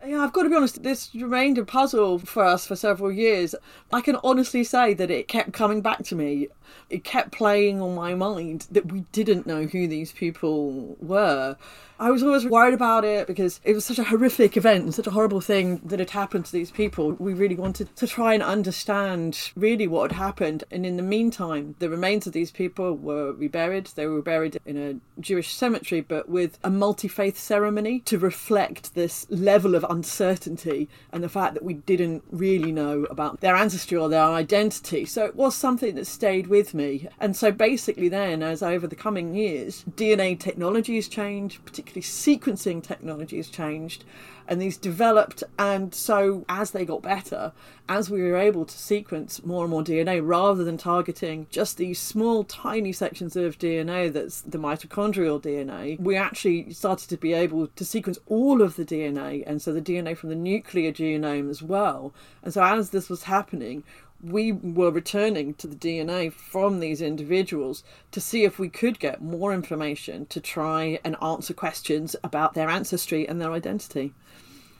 Yeah, 0.04 0.22
I've 0.22 0.34
got 0.34 0.44
to 0.44 0.50
be 0.50 0.56
honest, 0.56 0.82
this 0.82 1.14
remained 1.14 1.60
a 1.60 1.66
puzzle 1.66 2.18
for 2.20 2.44
us 2.44 2.66
for 2.66 2.76
several 2.76 3.12
years. 3.12 3.54
I 3.94 4.02
can 4.02 4.18
honestly 4.24 4.64
say 4.64 4.96
that 4.96 5.12
it 5.12 5.28
kept 5.28 5.54
coming 5.54 5.82
back 5.82 6.04
to 6.06 6.16
me. 6.16 6.48
It 6.90 7.04
kept 7.04 7.32
playing 7.32 7.82
on 7.82 7.94
my 7.94 8.16
mind 8.16 8.68
that 8.72 8.92
we 8.92 9.02
didn't 9.12 9.46
know 9.46 9.66
who 9.66 9.88
these 9.88 10.12
people 10.12 10.98
were. 11.00 11.56
I 12.02 12.10
was 12.10 12.24
always 12.24 12.48
worried 12.48 12.74
about 12.74 13.06
it 13.06 13.28
because 13.28 13.60
it 13.64 13.76
was 13.76 13.86
such 13.86 14.00
a 14.00 14.04
horrific 14.04 14.58
event 14.58 14.86
and 14.86 14.96
such 14.96 15.06
a 15.06 15.12
horrible 15.12 15.40
thing 15.40 15.82
that 15.86 16.00
had 16.00 16.10
happened 16.10 16.46
to 16.46 16.52
these 16.52 16.72
people. 16.72 17.12
We 17.12 17.36
really 17.36 17.56
wanted 17.56 17.96
to 17.98 18.08
try 18.08 18.34
and 18.34 18.42
understand 18.42 19.52
really 19.56 19.88
what 19.88 20.12
had 20.12 20.18
happened. 20.18 20.64
And 20.72 20.84
in 20.84 20.98
the 20.98 21.04
meantime, 21.04 21.76
the 21.78 21.92
remains 21.92 22.26
of 22.26 22.34
these 22.34 22.50
people 22.50 22.98
were 22.98 23.34
reburied. 23.34 23.92
They 23.94 24.08
were 24.08 24.24
buried 24.24 24.60
in 24.66 24.78
a 24.78 25.22
Jewish 25.22 25.54
cemetery, 25.54 26.02
but 26.02 26.28
with 26.28 26.58
a 26.64 26.72
multi 26.72 27.08
faith 27.08 27.38
ceremony 27.38 28.00
to 28.06 28.18
reflect 28.18 28.96
this 28.96 29.28
level 29.30 29.76
of 29.76 29.86
uncertainty 29.92 30.90
and 31.12 31.24
the 31.24 31.30
fact 31.30 31.54
that 31.54 31.64
we 31.64 31.76
didn't 31.76 32.24
really 32.32 32.72
know 32.72 33.04
about 33.10 33.42
their 33.42 33.56
ancestry 33.56 33.98
or 33.98 34.10
their 34.10 34.24
identity. 34.24 35.06
So 35.06 35.26
it 35.26 35.36
was 35.36 35.56
something 35.56 35.96
that 35.96 36.08
stayed 36.08 36.48
with 36.48 36.74
me. 36.74 37.08
And 37.20 37.36
so 37.36 37.52
basically, 37.52 38.10
then, 38.10 38.42
as 38.42 38.64
over 38.64 38.88
the 38.88 38.96
coming 38.96 39.36
years, 39.36 39.84
DNA 39.96 40.40
technology 40.40 40.96
has 40.96 41.08
changed, 41.08 41.64
particularly 41.66 42.02
sequencing 42.02 42.82
technology 42.82 43.38
has 43.38 43.50
changed 43.50 44.06
and 44.52 44.62
these 44.62 44.76
developed 44.76 45.44
and 45.58 45.96
so 45.96 46.46
as 46.50 46.72
they 46.72 46.84
got 46.84 47.02
better 47.02 47.54
as 47.88 48.10
we 48.10 48.22
were 48.22 48.38
able 48.38 48.66
to 48.66 48.78
sequence 48.78 49.44
more 49.46 49.64
and 49.64 49.72
more 49.72 49.82
dna 49.82 50.22
rather 50.22 50.64
than 50.66 50.78
targeting 50.78 51.48
just 51.50 51.78
these 51.78 51.98
small 51.98 52.44
tiny 52.44 52.92
sections 52.92 53.38
of 53.38 53.58
dna 53.58 54.12
that's 54.12 54.42
the 54.42 54.58
mitochondrial 54.58 55.42
dna 55.42 55.98
we 56.00 56.18
actually 56.18 56.72
started 56.74 57.10
to 57.10 57.16
be 57.16 57.32
able 57.32 57.68
to 57.68 57.86
sequence 57.86 58.20
all 58.28 58.62
of 58.62 58.76
the 58.76 58.84
dna 58.84 59.42
and 59.48 59.62
so 59.62 59.72
the 59.72 59.82
dna 59.82 60.18
from 60.18 60.30
the 60.30 60.36
nuclear 60.36 60.92
genome 60.92 61.50
as 61.50 61.62
well. 61.62 62.14
And 62.44 62.54
so 62.54 62.64
as 62.64 62.90
this 62.90 63.10
was 63.10 63.24
happening 63.24 63.84
we 64.24 64.52
were 64.52 64.92
returning 64.92 65.54
to 65.56 65.68
the 65.68 65.76
DNA 65.76 66.32
from 66.32 66.80
these 66.80 67.02
individuals 67.02 67.84
to 68.12 68.22
see 68.22 68.44
if 68.44 68.60
we 68.60 68.70
could 68.70 69.00
get 69.00 69.22
more 69.22 69.54
information 69.54 70.26
to 70.28 70.40
try 70.40 71.00
and 71.04 71.16
answer 71.22 71.54
questions 71.54 72.16
about 72.24 72.54
their 72.54 72.70
ancestry 72.70 73.28
and 73.28 73.42
their 73.42 73.52
identity. 73.52 74.14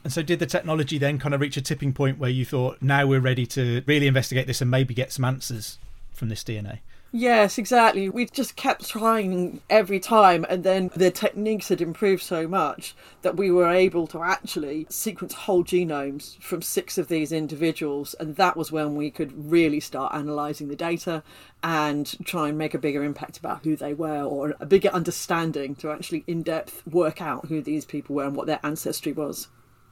And 0.04 0.12
so, 0.12 0.22
did 0.22 0.38
the 0.38 0.46
technology 0.46 0.98
then 0.98 1.18
kind 1.18 1.34
of 1.34 1.40
reach 1.40 1.56
a 1.56 1.62
tipping 1.62 1.92
point 1.92 2.18
where 2.18 2.30
you 2.30 2.44
thought, 2.44 2.82
now 2.82 3.06
we're 3.06 3.20
ready 3.20 3.46
to 3.46 3.82
really 3.86 4.06
investigate 4.06 4.46
this 4.46 4.60
and 4.60 4.70
maybe 4.70 4.94
get 4.94 5.12
some 5.12 5.24
answers 5.24 5.78
from 6.12 6.28
this 6.28 6.42
DNA? 6.42 6.80
Yes, 7.14 7.58
exactly. 7.58 8.08
We 8.08 8.24
just 8.24 8.56
kept 8.56 8.88
trying 8.88 9.60
every 9.68 10.00
time, 10.00 10.46
and 10.48 10.64
then 10.64 10.90
the 10.96 11.10
techniques 11.10 11.68
had 11.68 11.82
improved 11.82 12.22
so 12.22 12.48
much 12.48 12.94
that 13.20 13.36
we 13.36 13.50
were 13.50 13.68
able 13.68 14.06
to 14.08 14.22
actually 14.22 14.86
sequence 14.88 15.34
whole 15.34 15.62
genomes 15.62 16.40
from 16.40 16.62
six 16.62 16.96
of 16.96 17.08
these 17.08 17.30
individuals, 17.30 18.14
and 18.18 18.36
that 18.36 18.56
was 18.56 18.72
when 18.72 18.96
we 18.96 19.10
could 19.10 19.50
really 19.50 19.78
start 19.78 20.14
analysing 20.14 20.68
the 20.68 20.76
data 20.76 21.22
and 21.62 22.16
try 22.24 22.48
and 22.48 22.56
make 22.56 22.72
a 22.72 22.78
bigger 22.78 23.04
impact 23.04 23.36
about 23.36 23.62
who 23.62 23.76
they 23.76 23.92
were 23.92 24.22
or 24.22 24.54
a 24.58 24.64
bigger 24.64 24.88
understanding 24.88 25.74
to 25.74 25.90
actually 25.90 26.24
in 26.26 26.42
depth 26.42 26.82
work 26.86 27.20
out 27.20 27.44
who 27.46 27.60
these 27.60 27.84
people 27.84 28.16
were 28.16 28.24
and 28.24 28.34
what 28.34 28.46
their 28.46 28.60
ancestry 28.62 29.12
was. 29.12 29.48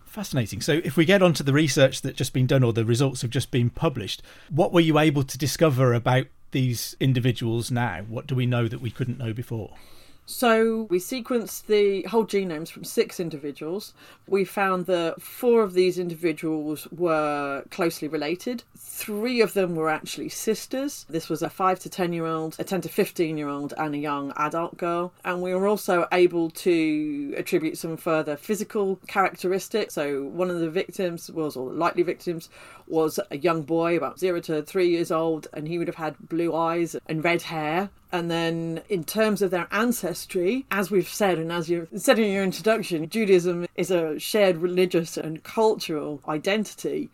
Fascinating. 0.07 0.63
So, 0.63 0.81
if 0.83 0.97
we 0.97 1.05
get 1.05 1.23
onto 1.23 1.45
the 1.45 1.53
research 1.53 2.01
that's 2.01 2.17
just 2.17 2.33
been 2.33 2.47
done 2.47 2.65
or 2.65 2.73
the 2.73 2.85
results 2.85 3.21
have 3.21 3.31
just 3.31 3.51
been 3.51 3.69
published, 3.69 4.23
what 4.49 4.73
were 4.73 4.81
you 4.81 4.99
able 4.99 5.23
to 5.23 5.39
discover 5.39 5.93
about 5.93 6.27
these 6.53 6.97
individuals 7.01 7.71
now? 7.71 8.05
What 8.09 8.27
do 8.27 8.35
we 8.35 8.47
know 8.47 8.69
that 8.69 8.81
we 8.81 8.91
couldn't 8.91 9.19
know 9.19 9.33
before? 9.33 9.75
So 10.31 10.87
we 10.89 11.01
sequenced 11.01 11.67
the 11.67 12.03
whole 12.03 12.25
genomes 12.25 12.69
from 12.69 12.85
six 12.85 13.19
individuals. 13.19 13.93
We 14.29 14.45
found 14.45 14.87
that 14.87 15.21
four 15.21 15.65
of 15.65 15.73
these 15.73 15.99
individuals 15.99 16.87
were 16.93 17.65
closely 17.71 18.07
related. 18.07 18.63
Three 18.79 19.41
of 19.41 19.55
them 19.55 19.75
were 19.75 19.91
actually 19.91 20.29
sisters. 20.29 21.05
This 21.11 21.29
was 21.29 21.43
a 21.43 21.51
5 21.51 21.81
to 21.81 21.91
10 21.91 22.13
year 22.13 22.27
old, 22.27 22.55
a 22.61 22.65
10 22.65 22.83
to 22.83 22.89
15 22.89 23.37
year 23.37 23.49
old, 23.49 23.75
and 23.77 23.93
a 23.93 23.99
young 23.99 24.33
adult 24.37 24.77
girl. 24.77 25.13
And 25.25 25.43
we 25.43 25.53
were 25.53 25.67
also 25.67 26.07
able 26.13 26.51
to 26.51 27.35
attribute 27.37 27.77
some 27.77 27.97
further 27.97 28.37
physical 28.37 29.01
characteristics. 29.09 29.95
So 29.95 30.23
one 30.23 30.49
of 30.49 30.61
the 30.61 30.71
victims 30.71 31.29
was, 31.29 31.57
or 31.57 31.73
likely 31.73 32.05
victims, 32.05 32.49
was 32.87 33.19
a 33.33 33.37
young 33.37 33.63
boy 33.63 33.97
about 33.97 34.21
zero 34.21 34.41
to 34.43 34.63
three 34.63 34.91
years 34.91 35.11
old, 35.11 35.49
and 35.53 35.67
he 35.67 35.77
would 35.77 35.89
have 35.89 35.97
had 35.97 36.29
blue 36.29 36.55
eyes 36.55 36.95
and 37.09 37.25
red 37.25 37.43
hair. 37.43 37.91
And 38.13 38.31
then, 38.31 38.83
in 38.89 39.05
terms 39.05 39.41
of 39.41 39.51
their 39.51 39.69
ancestry, 39.71 40.67
as 40.71 40.91
we've 40.91 41.09
said, 41.09 41.39
and 41.39 41.53
as 41.53 41.71
you 41.71 41.87
said 41.95 42.19
in 42.19 42.33
your 42.33 42.43
introduction, 42.43 43.09
Judaism 43.09 43.67
is 43.77 43.91
a 43.91 44.19
shared 44.19 44.57
religious 44.57 45.17
and 45.17 45.43
cultural 45.45 46.21
identity. 46.29 47.11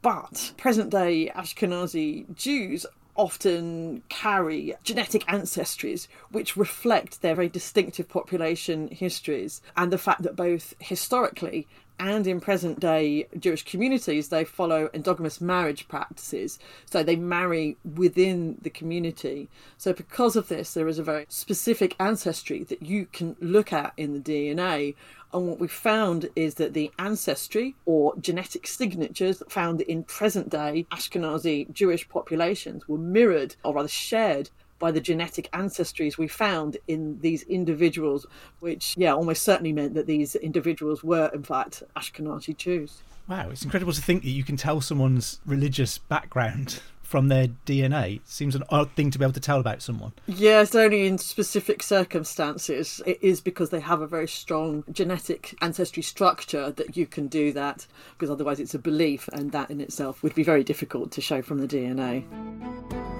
But 0.00 0.52
present 0.56 0.90
day 0.90 1.30
Ashkenazi 1.34 2.34
Jews 2.34 2.86
often 3.18 4.02
carry 4.08 4.74
genetic 4.84 5.26
ancestries 5.26 6.06
which 6.30 6.56
reflect 6.56 7.20
their 7.20 7.34
very 7.34 7.48
distinctive 7.48 8.08
population 8.08 8.88
histories 8.88 9.60
and 9.76 9.92
the 9.92 9.98
fact 9.98 10.22
that 10.22 10.36
both 10.36 10.72
historically 10.78 11.66
and 11.98 12.26
in 12.26 12.40
present 12.40 12.80
day 12.80 13.26
Jewish 13.38 13.64
communities, 13.64 14.28
they 14.28 14.44
follow 14.44 14.88
endogamous 14.88 15.40
marriage 15.40 15.88
practices. 15.88 16.58
So 16.86 17.02
they 17.02 17.16
marry 17.16 17.76
within 17.84 18.58
the 18.62 18.70
community. 18.70 19.48
So, 19.76 19.92
because 19.92 20.36
of 20.36 20.48
this, 20.48 20.74
there 20.74 20.88
is 20.88 20.98
a 20.98 21.02
very 21.02 21.26
specific 21.28 21.96
ancestry 21.98 22.64
that 22.64 22.82
you 22.82 23.06
can 23.06 23.36
look 23.40 23.72
at 23.72 23.92
in 23.96 24.12
the 24.12 24.20
DNA. 24.20 24.94
And 25.32 25.46
what 25.46 25.60
we 25.60 25.68
found 25.68 26.30
is 26.34 26.54
that 26.54 26.72
the 26.72 26.90
ancestry 26.98 27.76
or 27.84 28.16
genetic 28.16 28.66
signatures 28.66 29.42
found 29.48 29.82
in 29.82 30.04
present 30.04 30.48
day 30.48 30.86
Ashkenazi 30.90 31.70
Jewish 31.70 32.08
populations 32.08 32.88
were 32.88 32.98
mirrored, 32.98 33.56
or 33.62 33.74
rather 33.74 33.88
shared, 33.88 34.50
by 34.78 34.90
the 34.90 35.00
genetic 35.00 35.50
ancestries 35.52 36.18
we 36.18 36.28
found 36.28 36.76
in 36.86 37.18
these 37.20 37.42
individuals, 37.44 38.26
which, 38.60 38.94
yeah, 38.96 39.12
almost 39.12 39.42
certainly 39.42 39.72
meant 39.72 39.94
that 39.94 40.06
these 40.06 40.34
individuals 40.36 41.02
were, 41.02 41.30
in 41.34 41.42
fact, 41.42 41.82
Ashkenazi 41.96 42.56
Jews. 42.56 43.02
Wow, 43.28 43.50
it's 43.50 43.64
incredible 43.64 43.92
to 43.92 44.00
think 44.00 44.22
that 44.22 44.30
you 44.30 44.44
can 44.44 44.56
tell 44.56 44.80
someone's 44.80 45.40
religious 45.44 45.98
background 45.98 46.80
from 47.02 47.28
their 47.28 47.48
DNA. 47.66 48.16
It 48.16 48.28
seems 48.28 48.54
an 48.54 48.64
odd 48.68 48.90
thing 48.92 49.10
to 49.10 49.18
be 49.18 49.24
able 49.24 49.32
to 49.32 49.40
tell 49.40 49.60
about 49.60 49.80
someone. 49.80 50.12
Yes, 50.26 50.74
only 50.74 51.06
in 51.06 51.16
specific 51.16 51.82
circumstances. 51.82 53.00
It 53.06 53.18
is 53.22 53.40
because 53.40 53.70
they 53.70 53.80
have 53.80 54.02
a 54.02 54.06
very 54.06 54.28
strong 54.28 54.84
genetic 54.92 55.56
ancestry 55.62 56.02
structure 56.02 56.70
that 56.72 56.96
you 56.98 57.06
can 57.06 57.26
do 57.26 57.52
that, 57.52 57.86
because 58.12 58.30
otherwise 58.30 58.60
it's 58.60 58.74
a 58.74 58.78
belief, 58.78 59.28
and 59.32 59.52
that 59.52 59.70
in 59.70 59.80
itself 59.80 60.22
would 60.22 60.34
be 60.34 60.42
very 60.42 60.62
difficult 60.62 61.10
to 61.12 61.22
show 61.22 61.40
from 61.40 61.58
the 61.58 61.66
DNA. 61.66 63.17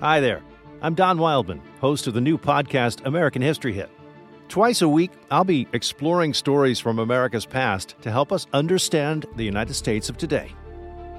Hi 0.00 0.20
there. 0.20 0.42
I'm 0.82 0.94
Don 0.94 1.16
Wildman, 1.18 1.62
host 1.80 2.06
of 2.06 2.12
the 2.12 2.20
new 2.20 2.36
podcast 2.36 3.06
American 3.06 3.40
History 3.40 3.72
Hit. 3.72 3.88
Twice 4.46 4.82
a 4.82 4.88
week, 4.88 5.10
I'll 5.30 5.42
be 5.42 5.66
exploring 5.72 6.34
stories 6.34 6.78
from 6.78 6.98
America's 6.98 7.46
past 7.46 7.94
to 8.02 8.10
help 8.10 8.30
us 8.30 8.46
understand 8.52 9.24
the 9.36 9.42
United 9.42 9.72
States 9.72 10.10
of 10.10 10.18
today. 10.18 10.52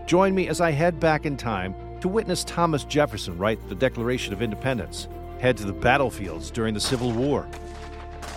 Join 0.06 0.36
me 0.36 0.48
as 0.48 0.62
I 0.62 0.70
head 0.70 1.00
back 1.00 1.26
in 1.26 1.38
time 1.38 1.74
to 2.02 2.08
witness 2.08 2.44
Thomas 2.44 2.84
Jefferson 2.84 3.36
write 3.40 3.68
the 3.68 3.74
Declaration 3.74 4.32
of 4.32 4.44
Independence, 4.44 5.08
head 5.40 5.58
to 5.58 5.66
the 5.66 5.74
battlefields 5.74 6.52
during 6.52 6.76
the 6.76 6.80
Civil 6.80 7.12
War, 7.12 7.48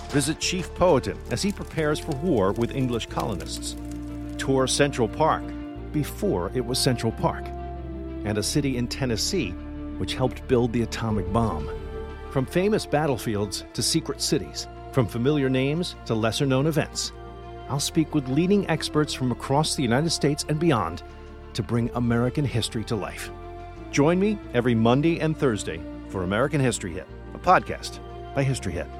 visit 0.08 0.40
Chief 0.40 0.74
Powhatan 0.74 1.18
as 1.30 1.42
he 1.42 1.52
prepares 1.52 1.98
for 1.98 2.12
war 2.12 2.52
with 2.52 2.74
English 2.74 3.08
colonists, 3.08 3.76
tour 4.38 4.66
Central 4.66 5.06
Park 5.06 5.44
before 5.92 6.50
it 6.54 6.64
was 6.64 6.78
Central 6.78 7.12
Park, 7.12 7.44
and 8.24 8.38
a 8.38 8.42
city 8.42 8.78
in 8.78 8.88
Tennessee 8.88 9.54
which 10.00 10.14
helped 10.14 10.48
build 10.48 10.72
the 10.72 10.80
atomic 10.80 11.30
bomb. 11.30 11.68
From 12.30 12.46
famous 12.46 12.86
battlefields 12.86 13.66
to 13.74 13.82
secret 13.82 14.22
cities, 14.22 14.66
from 14.92 15.06
familiar 15.06 15.50
names 15.50 15.94
to 16.06 16.14
lesser 16.14 16.46
known 16.46 16.66
events, 16.66 17.12
I'll 17.68 17.78
speak 17.78 18.14
with 18.14 18.26
leading 18.26 18.66
experts 18.70 19.12
from 19.12 19.30
across 19.30 19.74
the 19.74 19.82
United 19.82 20.08
States 20.08 20.46
and 20.48 20.58
beyond 20.58 21.02
to 21.52 21.62
bring 21.62 21.90
American 21.94 22.46
history 22.46 22.82
to 22.84 22.96
life. 22.96 23.30
Join 23.90 24.18
me 24.18 24.38
every 24.54 24.74
Monday 24.74 25.20
and 25.20 25.36
Thursday 25.36 25.80
for 26.08 26.22
American 26.22 26.62
History 26.62 26.92
Hit, 26.92 27.06
a 27.34 27.38
podcast 27.38 28.00
by 28.34 28.42
History 28.42 28.72
Hit. 28.72 28.99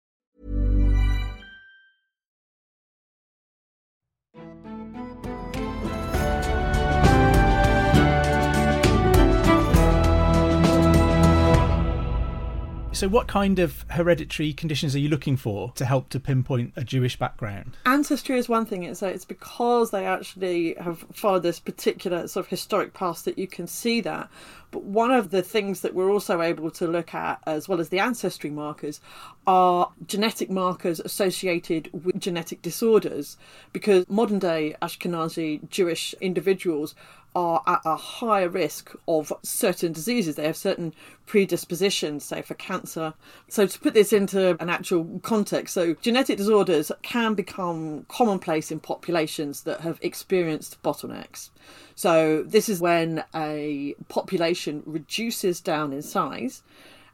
So, 13.01 13.07
what 13.07 13.25
kind 13.25 13.57
of 13.57 13.83
hereditary 13.89 14.53
conditions 14.53 14.95
are 14.95 14.99
you 14.99 15.09
looking 15.09 15.35
for 15.35 15.71
to 15.73 15.85
help 15.85 16.09
to 16.09 16.19
pinpoint 16.19 16.73
a 16.75 16.83
Jewish 16.83 17.17
background? 17.17 17.75
Ancestry 17.83 18.37
is 18.37 18.47
one 18.47 18.67
thing. 18.67 18.83
It's 18.83 19.01
it's 19.01 19.25
because 19.25 19.89
they 19.89 20.05
actually 20.05 20.75
have 20.75 21.03
followed 21.11 21.41
this 21.41 21.59
particular 21.59 22.27
sort 22.27 22.45
of 22.45 22.51
historic 22.51 22.93
past 22.93 23.25
that 23.25 23.39
you 23.39 23.47
can 23.47 23.65
see 23.65 24.01
that. 24.01 24.29
But 24.69 24.83
one 24.83 25.09
of 25.09 25.31
the 25.31 25.41
things 25.41 25.81
that 25.81 25.95
we're 25.95 26.11
also 26.11 26.43
able 26.43 26.69
to 26.69 26.85
look 26.85 27.15
at, 27.15 27.41
as 27.47 27.67
well 27.67 27.79
as 27.79 27.89
the 27.89 27.97
ancestry 27.97 28.51
markers, 28.51 29.01
are 29.47 29.91
genetic 30.05 30.51
markers 30.51 30.99
associated 30.99 31.89
with 31.91 32.19
genetic 32.19 32.61
disorders. 32.61 33.35
Because 33.73 34.07
modern 34.09 34.37
day 34.37 34.75
Ashkenazi 34.79 35.67
Jewish 35.71 36.13
individuals 36.21 36.93
are 37.35 37.61
at 37.65 37.81
a 37.85 37.95
higher 37.95 38.49
risk 38.49 38.91
of 39.07 39.31
certain 39.43 39.93
diseases. 39.93 40.35
They 40.35 40.45
have 40.45 40.57
certain 40.57 40.93
predispositions, 41.25 42.25
say 42.25 42.41
for 42.41 42.55
cancer. 42.55 43.13
So, 43.47 43.65
to 43.65 43.79
put 43.79 43.93
this 43.93 44.11
into 44.11 44.61
an 44.61 44.69
actual 44.69 45.19
context, 45.23 45.73
so 45.73 45.93
genetic 45.95 46.37
disorders 46.37 46.91
can 47.01 47.33
become 47.33 48.05
commonplace 48.09 48.71
in 48.71 48.79
populations 48.79 49.63
that 49.63 49.81
have 49.81 49.99
experienced 50.01 50.81
bottlenecks. 50.83 51.49
So, 51.95 52.43
this 52.43 52.67
is 52.67 52.81
when 52.81 53.23
a 53.33 53.95
population 54.09 54.83
reduces 54.85 55.61
down 55.61 55.93
in 55.93 56.01
size. 56.01 56.63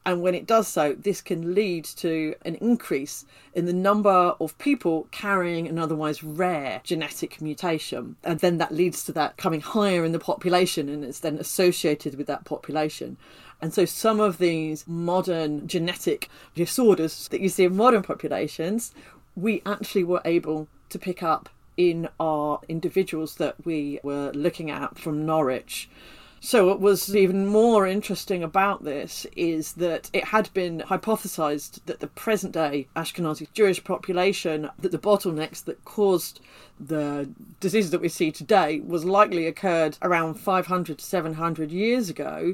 And 0.08 0.22
when 0.22 0.36
it 0.36 0.48
does 0.48 0.70
so, 0.70 0.94
this 0.94 1.20
can 1.20 1.54
lead 1.54 1.84
to 1.98 2.34
an 2.46 2.56
increase 2.56 3.26
in 3.54 3.66
the 3.66 3.74
number 3.74 4.36
of 4.40 4.58
people 4.58 5.10
carrying 5.12 5.68
an 5.68 5.78
otherwise 5.78 6.24
rare 6.24 6.80
genetic 6.86 7.42
mutation. 7.42 8.16
And 8.24 8.40
then 8.40 8.58
that 8.58 8.72
leads 8.72 9.04
to 9.04 9.12
that 9.12 9.36
coming 9.36 9.60
higher 9.60 10.06
in 10.06 10.14
the 10.14 10.18
population 10.20 10.88
and 10.88 11.04
it's 11.04 11.20
then 11.20 11.36
associated 11.36 12.16
with 12.16 12.26
that 12.28 12.46
population. 12.46 13.18
And 13.62 13.74
so 13.74 13.84
some 13.84 14.22
of 14.22 14.38
these 14.38 14.88
modern 14.88 15.68
genetic 15.68 16.30
disorders 16.56 17.28
that 17.28 17.42
you 17.42 17.50
see 17.50 17.66
in 17.66 17.76
modern 17.76 18.02
populations, 18.02 18.94
we 19.36 19.62
actually 19.66 20.06
were 20.06 20.22
able 20.24 20.70
to 20.88 20.98
pick 20.98 21.22
up 21.22 21.50
in 21.76 22.08
our 22.18 22.62
individuals 22.70 23.36
that 23.36 23.56
we 23.66 24.00
were 24.04 24.32
looking 24.32 24.72
at 24.72 24.98
from 24.98 25.26
Norwich. 25.26 25.90
So, 26.40 26.68
what 26.68 26.80
was 26.80 27.16
even 27.16 27.48
more 27.48 27.88
interesting 27.88 28.44
about 28.44 28.84
this 28.84 29.26
is 29.36 29.74
that 29.74 30.12
it 30.14 30.26
had 30.26 30.54
been 30.54 30.82
hypothesized 30.82 31.80
that 31.88 32.00
the 32.00 32.08
present 32.08 32.54
day 32.54 32.88
Ashkenazi 32.96 33.52
Jewish 33.54 33.84
population, 33.84 34.70
that 34.80 34.92
the 34.92 35.00
bottlenecks 35.00 35.64
that 35.66 35.84
caused 35.84 36.40
the 36.80 37.28
diseases 37.60 37.90
that 37.90 38.02
we 38.02 38.10
see 38.10 38.32
today 38.32 38.82
was 38.82 39.04
likely 39.04 39.48
occurred 39.48 39.98
around 40.04 40.36
500 40.36 41.00
to 41.00 41.04
700 41.04 41.72
years 41.72 42.08
ago. 42.08 42.54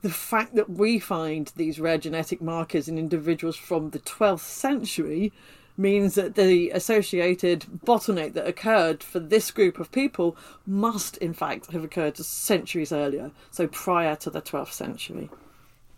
The 0.00 0.10
fact 0.10 0.54
that 0.54 0.70
we 0.70 0.98
find 0.98 1.52
these 1.54 1.78
rare 1.78 1.98
genetic 1.98 2.40
markers 2.40 2.88
in 2.88 2.98
individuals 2.98 3.56
from 3.56 3.90
the 3.90 3.98
12th 3.98 4.40
century 4.40 5.32
means 5.78 6.16
that 6.16 6.34
the 6.34 6.70
associated 6.70 7.64
bottleneck 7.86 8.34
that 8.34 8.46
occurred 8.46 9.02
for 9.02 9.20
this 9.20 9.50
group 9.50 9.78
of 9.78 9.92
people 9.92 10.36
must, 10.66 11.16
in 11.18 11.32
fact, 11.32 11.70
have 11.72 11.84
occurred 11.84 12.16
centuries 12.16 12.92
earlier, 12.92 13.30
so 13.50 13.68
prior 13.68 14.16
to 14.16 14.28
the 14.28 14.42
12th 14.42 14.72
century. 14.72 15.30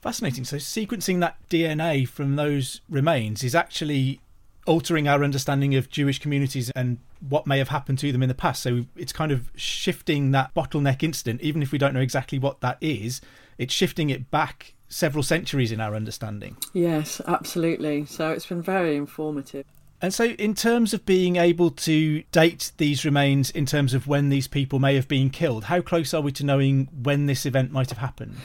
Fascinating. 0.02 0.44
So, 0.44 0.56
sequencing 0.56 1.20
that 1.20 1.36
DNA 1.48 2.06
from 2.06 2.36
those 2.36 2.80
remains 2.88 3.42
is 3.42 3.54
actually 3.54 4.20
altering 4.66 5.08
our 5.08 5.24
understanding 5.24 5.74
of 5.74 5.90
Jewish 5.90 6.18
communities 6.18 6.70
and 6.76 6.98
what 7.26 7.46
may 7.46 7.58
have 7.58 7.68
happened 7.68 7.98
to 8.00 8.12
them 8.12 8.22
in 8.22 8.28
the 8.28 8.34
past. 8.34 8.62
So, 8.62 8.86
it's 8.96 9.12
kind 9.12 9.32
of 9.32 9.50
shifting 9.56 10.30
that 10.30 10.54
bottleneck 10.54 11.02
incident, 11.02 11.40
even 11.42 11.62
if 11.62 11.72
we 11.72 11.78
don't 11.78 11.94
know 11.94 12.00
exactly 12.00 12.38
what 12.38 12.60
that 12.60 12.78
is, 12.80 13.20
it's 13.58 13.74
shifting 13.74 14.08
it 14.10 14.30
back 14.30 14.74
several 14.90 15.22
centuries 15.22 15.72
in 15.72 15.80
our 15.80 15.94
understanding. 15.94 16.56
Yes, 16.74 17.22
absolutely. 17.26 18.04
So 18.04 18.30
it's 18.30 18.46
been 18.46 18.60
very 18.60 18.96
informative. 18.96 19.64
And 20.02 20.14
so, 20.14 20.24
in 20.24 20.54
terms 20.54 20.94
of 20.94 21.04
being 21.04 21.36
able 21.36 21.70
to 21.70 22.22
date 22.32 22.72
these 22.78 23.04
remains 23.04 23.50
in 23.50 23.66
terms 23.66 23.92
of 23.92 24.06
when 24.06 24.30
these 24.30 24.48
people 24.48 24.78
may 24.78 24.94
have 24.94 25.08
been 25.08 25.28
killed, 25.28 25.64
how 25.64 25.82
close 25.82 26.14
are 26.14 26.22
we 26.22 26.32
to 26.32 26.44
knowing 26.44 26.88
when 27.02 27.26
this 27.26 27.44
event 27.44 27.70
might 27.70 27.90
have 27.90 27.98
happened? 27.98 28.36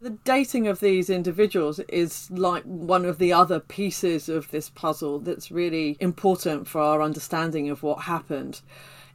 The 0.00 0.10
dating 0.24 0.68
of 0.68 0.80
these 0.80 1.10
individuals 1.10 1.80
is 1.88 2.30
like 2.30 2.62
one 2.64 3.04
of 3.04 3.18
the 3.18 3.32
other 3.32 3.60
pieces 3.60 4.30
of 4.30 4.50
this 4.50 4.70
puzzle 4.70 5.18
that's 5.18 5.50
really 5.50 5.98
important 6.00 6.66
for 6.66 6.80
our 6.80 7.02
understanding 7.02 7.68
of 7.68 7.82
what 7.82 8.02
happened. 8.02 8.62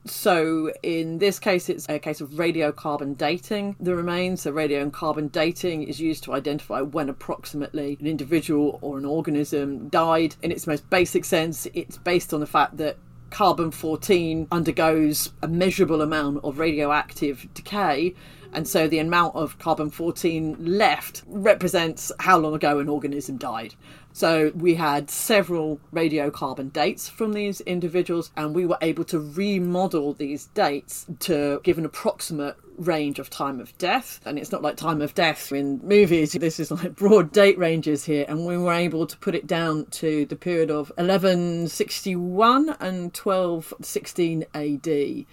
So, 0.06 0.72
in 0.82 1.20
this 1.20 1.38
case, 1.38 1.70
it's 1.70 1.88
a 1.88 2.00
case 2.00 2.22
of 2.22 2.32
radiocarbon 2.32 3.18
dating 3.18 3.76
the 3.80 3.96
remains. 3.96 4.42
So, 4.42 4.52
radiocarbon 4.52 5.32
dating 5.32 5.84
is 5.84 6.00
used 6.00 6.24
to 6.24 6.34
identify 6.34 6.82
when 6.82 7.08
approximately 7.08 7.98
an 8.00 8.08
individual 8.08 8.80
or 8.82 8.98
an 8.98 9.06
organism 9.06 9.90
died. 9.90 10.36
In 10.42 10.52
its 10.52 10.66
most 10.66 10.90
basic 10.90 11.24
sense, 11.24 11.68
it's 11.74 11.98
based 11.98 12.34
on 12.34 12.40
the 12.40 12.48
fact 12.48 12.78
that 12.78 12.98
carbon 13.30 13.72
14 13.72 14.48
undergoes 14.52 15.32
a 15.42 15.48
measurable 15.48 16.02
amount 16.02 16.44
of 16.44 16.58
radioactive 16.58 17.48
decay. 17.54 18.16
And 18.54 18.68
so 18.68 18.88
the 18.88 19.00
amount 19.00 19.36
of 19.36 19.58
carbon 19.60 19.90
14 19.90 20.58
left 20.60 21.24
represents 21.28 22.12
how 22.20 22.38
long 22.38 22.54
ago 22.54 22.80
an 22.80 22.90
organism 22.90 23.38
died. 23.38 23.76
So 24.14 24.52
we 24.56 24.76
had 24.76 25.10
several 25.10 25.80
radiocarbon 25.94 26.74
dates 26.74 27.08
from 27.08 27.32
these 27.34 27.62
individuals, 27.62 28.32
and 28.36 28.54
we 28.54 28.66
were 28.66 28.78
able 28.82 29.06
to 29.06 29.20
remodel 29.20 30.14
these 30.14 30.48
dates 30.48 31.06
to 31.20 31.62
give 31.64 31.78
an 31.78 31.86
approximate 31.86 32.58
range 32.78 33.20
of 33.20 33.30
time 33.30 33.60
of 33.60 33.78
death. 33.78 34.20
And 34.26 34.38
it's 34.38 34.52
not 34.52 34.62
like 34.62 34.76
time 34.76 35.02
of 35.02 35.14
death 35.14 35.52
in 35.52 35.80
movies, 35.84 36.34
this 36.34 36.60
is 36.60 36.72
like 36.72 36.96
broad 36.96 37.32
date 37.32 37.58
ranges 37.58 38.04
here. 38.04 38.26
And 38.28 38.46
we 38.46 38.58
were 38.58 38.74
able 38.74 39.08
to 39.08 39.18
put 39.18 39.36
it 39.36 39.48
down 39.48 39.86
to 39.92 40.26
the 40.26 40.36
period 40.36 40.70
of 40.70 40.90
1161 40.98 42.70
and 42.80 43.16
1216 43.16 44.46
AD. 44.54 45.26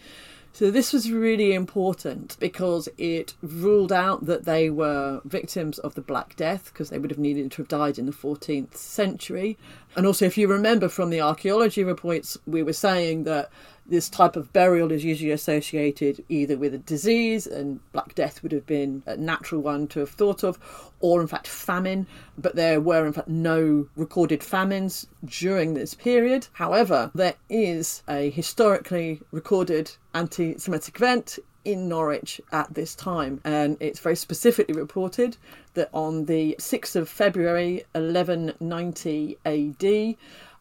So 0.53 0.71
this 0.73 0.93
was 0.93 1.13
really 1.13 1.53
important 1.53 2.37
because 2.41 2.89
it 2.99 3.35
ruled 3.43 3.93
out 3.93 4.27
that 4.27 4.45
they 4.45 4.71
were 4.71 5.21
victims 5.25 5.79
of 5.79 5.95
the 5.95 6.01
Black 6.01 6.35
Death 6.35 6.71
because 6.73 6.91
they 6.91 6.99
would 6.99 7.11
have 7.11 7.19
needed 7.19 7.53
to 7.53 7.63
have 7.63 7.69
died 7.69 7.99
in 7.99 8.07
the 8.07 8.13
14th 8.13 8.75
century. 8.75 9.57
And 9.95 10.05
also, 10.05 10.25
if 10.25 10.37
you 10.37 10.49
remember 10.49 10.89
from 10.89 11.11
the 11.11 11.21
archaeology 11.21 11.85
reports, 11.85 12.37
we 12.47 12.63
were 12.63 12.73
saying 12.73 13.25
that 13.25 13.51
this 13.89 14.09
type 14.09 14.37
of 14.37 14.53
burial 14.53 14.93
is 14.93 15.05
usually 15.05 15.31
associated 15.31 16.25
either 16.29 16.57
with 16.57 16.75
a 16.75 16.79
disease, 16.79 17.47
and 17.47 17.81
Black 17.93 18.15
Death 18.15 18.43
would 18.43 18.53
have 18.53 18.67
been 18.67 19.03
a 19.07 19.17
natural 19.17 19.61
one 19.61 19.87
to 19.89 20.01
have 20.01 20.11
thought 20.11 20.45
of, 20.45 20.59
or 21.01 21.21
in 21.21 21.27
fact 21.27 21.47
famine. 21.47 22.07
But 22.37 22.55
there 22.55 22.81
were 22.81 23.07
in 23.07 23.13
fact 23.13 23.29
no 23.29 23.89
recorded 23.97 24.43
famines 24.43 25.07
during 25.25 25.75
this 25.75 25.95
period. 25.95 26.49
However, 26.53 27.11
there 27.15 27.35
is 27.49 28.03
a 28.09 28.31
historically 28.31 29.21
recorded 29.33 29.93
anti 30.15 30.59
Semitic 30.59 30.97
event 30.97 31.39
in 31.65 31.89
Norwich 31.89 32.41
at 32.53 32.73
this 32.73 32.95
time, 32.95 33.41
and 33.45 33.77
it's 33.81 34.01
very 34.01 34.17
specifically 34.17 34.75
reported 34.75 35.37
that 35.75 35.91
on 35.93 36.25
the 36.25 36.57
6th 36.59 36.97
of 36.97 37.09
February 37.09 37.85
1190 37.93 39.37
AD, 39.45 40.17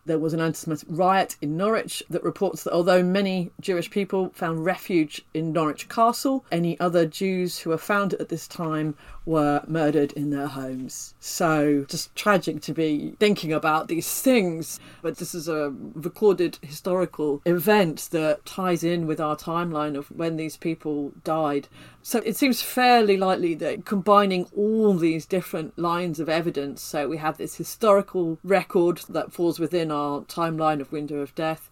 there 0.08 0.18
was 0.18 0.34
an 0.34 0.40
anti 0.40 0.58
Semitic 0.58 0.88
riot 0.90 1.36
in 1.42 1.56
Norwich 1.56 2.02
that 2.10 2.24
reports 2.24 2.64
that 2.64 2.74
although 2.74 3.04
many 3.04 3.52
Jewish 3.62 3.92
people 3.92 4.32
found 4.34 4.66
refuge 4.66 5.24
in 5.34 5.52
Norwich 5.52 5.88
Castle, 5.90 6.46
any 6.52 6.80
other 6.80 7.06
Jews 7.06 7.60
who 7.60 7.70
were 7.70 7.78
found 7.78 8.14
at 8.16 8.30
this 8.30 8.48
time 8.48 8.96
were 9.28 9.62
murdered 9.68 10.14
in 10.14 10.30
their 10.30 10.48
homes. 10.48 11.14
So 11.20 11.86
just 11.88 12.16
tragic 12.16 12.62
to 12.62 12.74
be 12.74 13.14
thinking 13.20 13.52
about 13.52 13.90
these 13.90 14.22
things. 14.22 14.80
But 15.02 15.18
this 15.18 15.36
is 15.36 15.50
a 15.50 15.74
recorded 15.94 16.58
historical 16.62 17.42
event 17.46 18.08
that 18.12 18.46
ties 18.46 18.84
in 18.84 19.06
with 19.06 19.20
our 19.20 19.36
timeline 19.36 19.98
of 19.98 20.08
when 20.08 20.38
these 20.38 20.56
people 20.56 21.12
died. 21.26 21.68
So 22.02 22.20
it 22.20 22.38
seems 22.38 22.62
fairly 22.62 23.18
likely 23.18 23.54
that 23.56 23.84
combining 23.86 24.48
all 24.56 24.94
these 24.94 25.26
different 25.26 25.78
lines 25.78 26.22
of 26.22 26.30
evidence, 26.30 26.82
so 26.82 27.10
we 27.10 27.18
have 27.18 27.38
this 27.38 27.56
historical 27.56 28.40
record 28.46 29.02
that 29.10 29.34
falls 29.34 29.60
within 29.60 29.92
our 29.92 30.22
timeline 30.22 30.80
of 30.80 30.94
window 30.94 31.18
of 31.18 31.36
death 31.36 31.70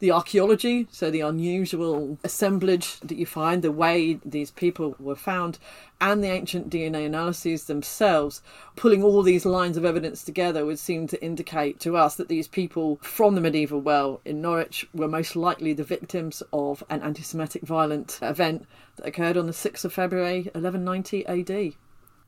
the 0.00 0.10
archaeology, 0.10 0.88
so 0.90 1.10
the 1.10 1.20
unusual 1.20 2.18
assemblage 2.24 2.98
that 3.00 3.18
you 3.18 3.26
find, 3.26 3.62
the 3.62 3.70
way 3.70 4.18
these 4.24 4.50
people 4.50 4.96
were 4.98 5.14
found, 5.14 5.58
and 6.00 6.24
the 6.24 6.28
ancient 6.28 6.70
DNA 6.70 7.06
analyses 7.06 7.64
themselves, 7.64 8.42
pulling 8.76 9.02
all 9.02 9.22
these 9.22 9.44
lines 9.44 9.76
of 9.76 9.84
evidence 9.84 10.24
together 10.24 10.64
would 10.64 10.78
seem 10.78 11.06
to 11.06 11.22
indicate 11.22 11.78
to 11.80 11.96
us 11.96 12.16
that 12.16 12.28
these 12.28 12.48
people 12.48 12.98
from 13.02 13.34
the 13.34 13.40
medieval 13.40 13.80
well 13.80 14.20
in 14.24 14.40
Norwich 14.40 14.86
were 14.94 15.08
most 15.08 15.36
likely 15.36 15.74
the 15.74 15.84
victims 15.84 16.42
of 16.52 16.82
an 16.88 17.02
anti 17.02 17.22
Semitic 17.22 17.62
violent 17.62 18.18
event 18.22 18.66
that 18.96 19.06
occurred 19.06 19.36
on 19.36 19.46
the 19.46 19.52
6th 19.52 19.84
of 19.84 19.92
February 19.92 20.44
1190 20.54 21.26
AD. 21.26 21.74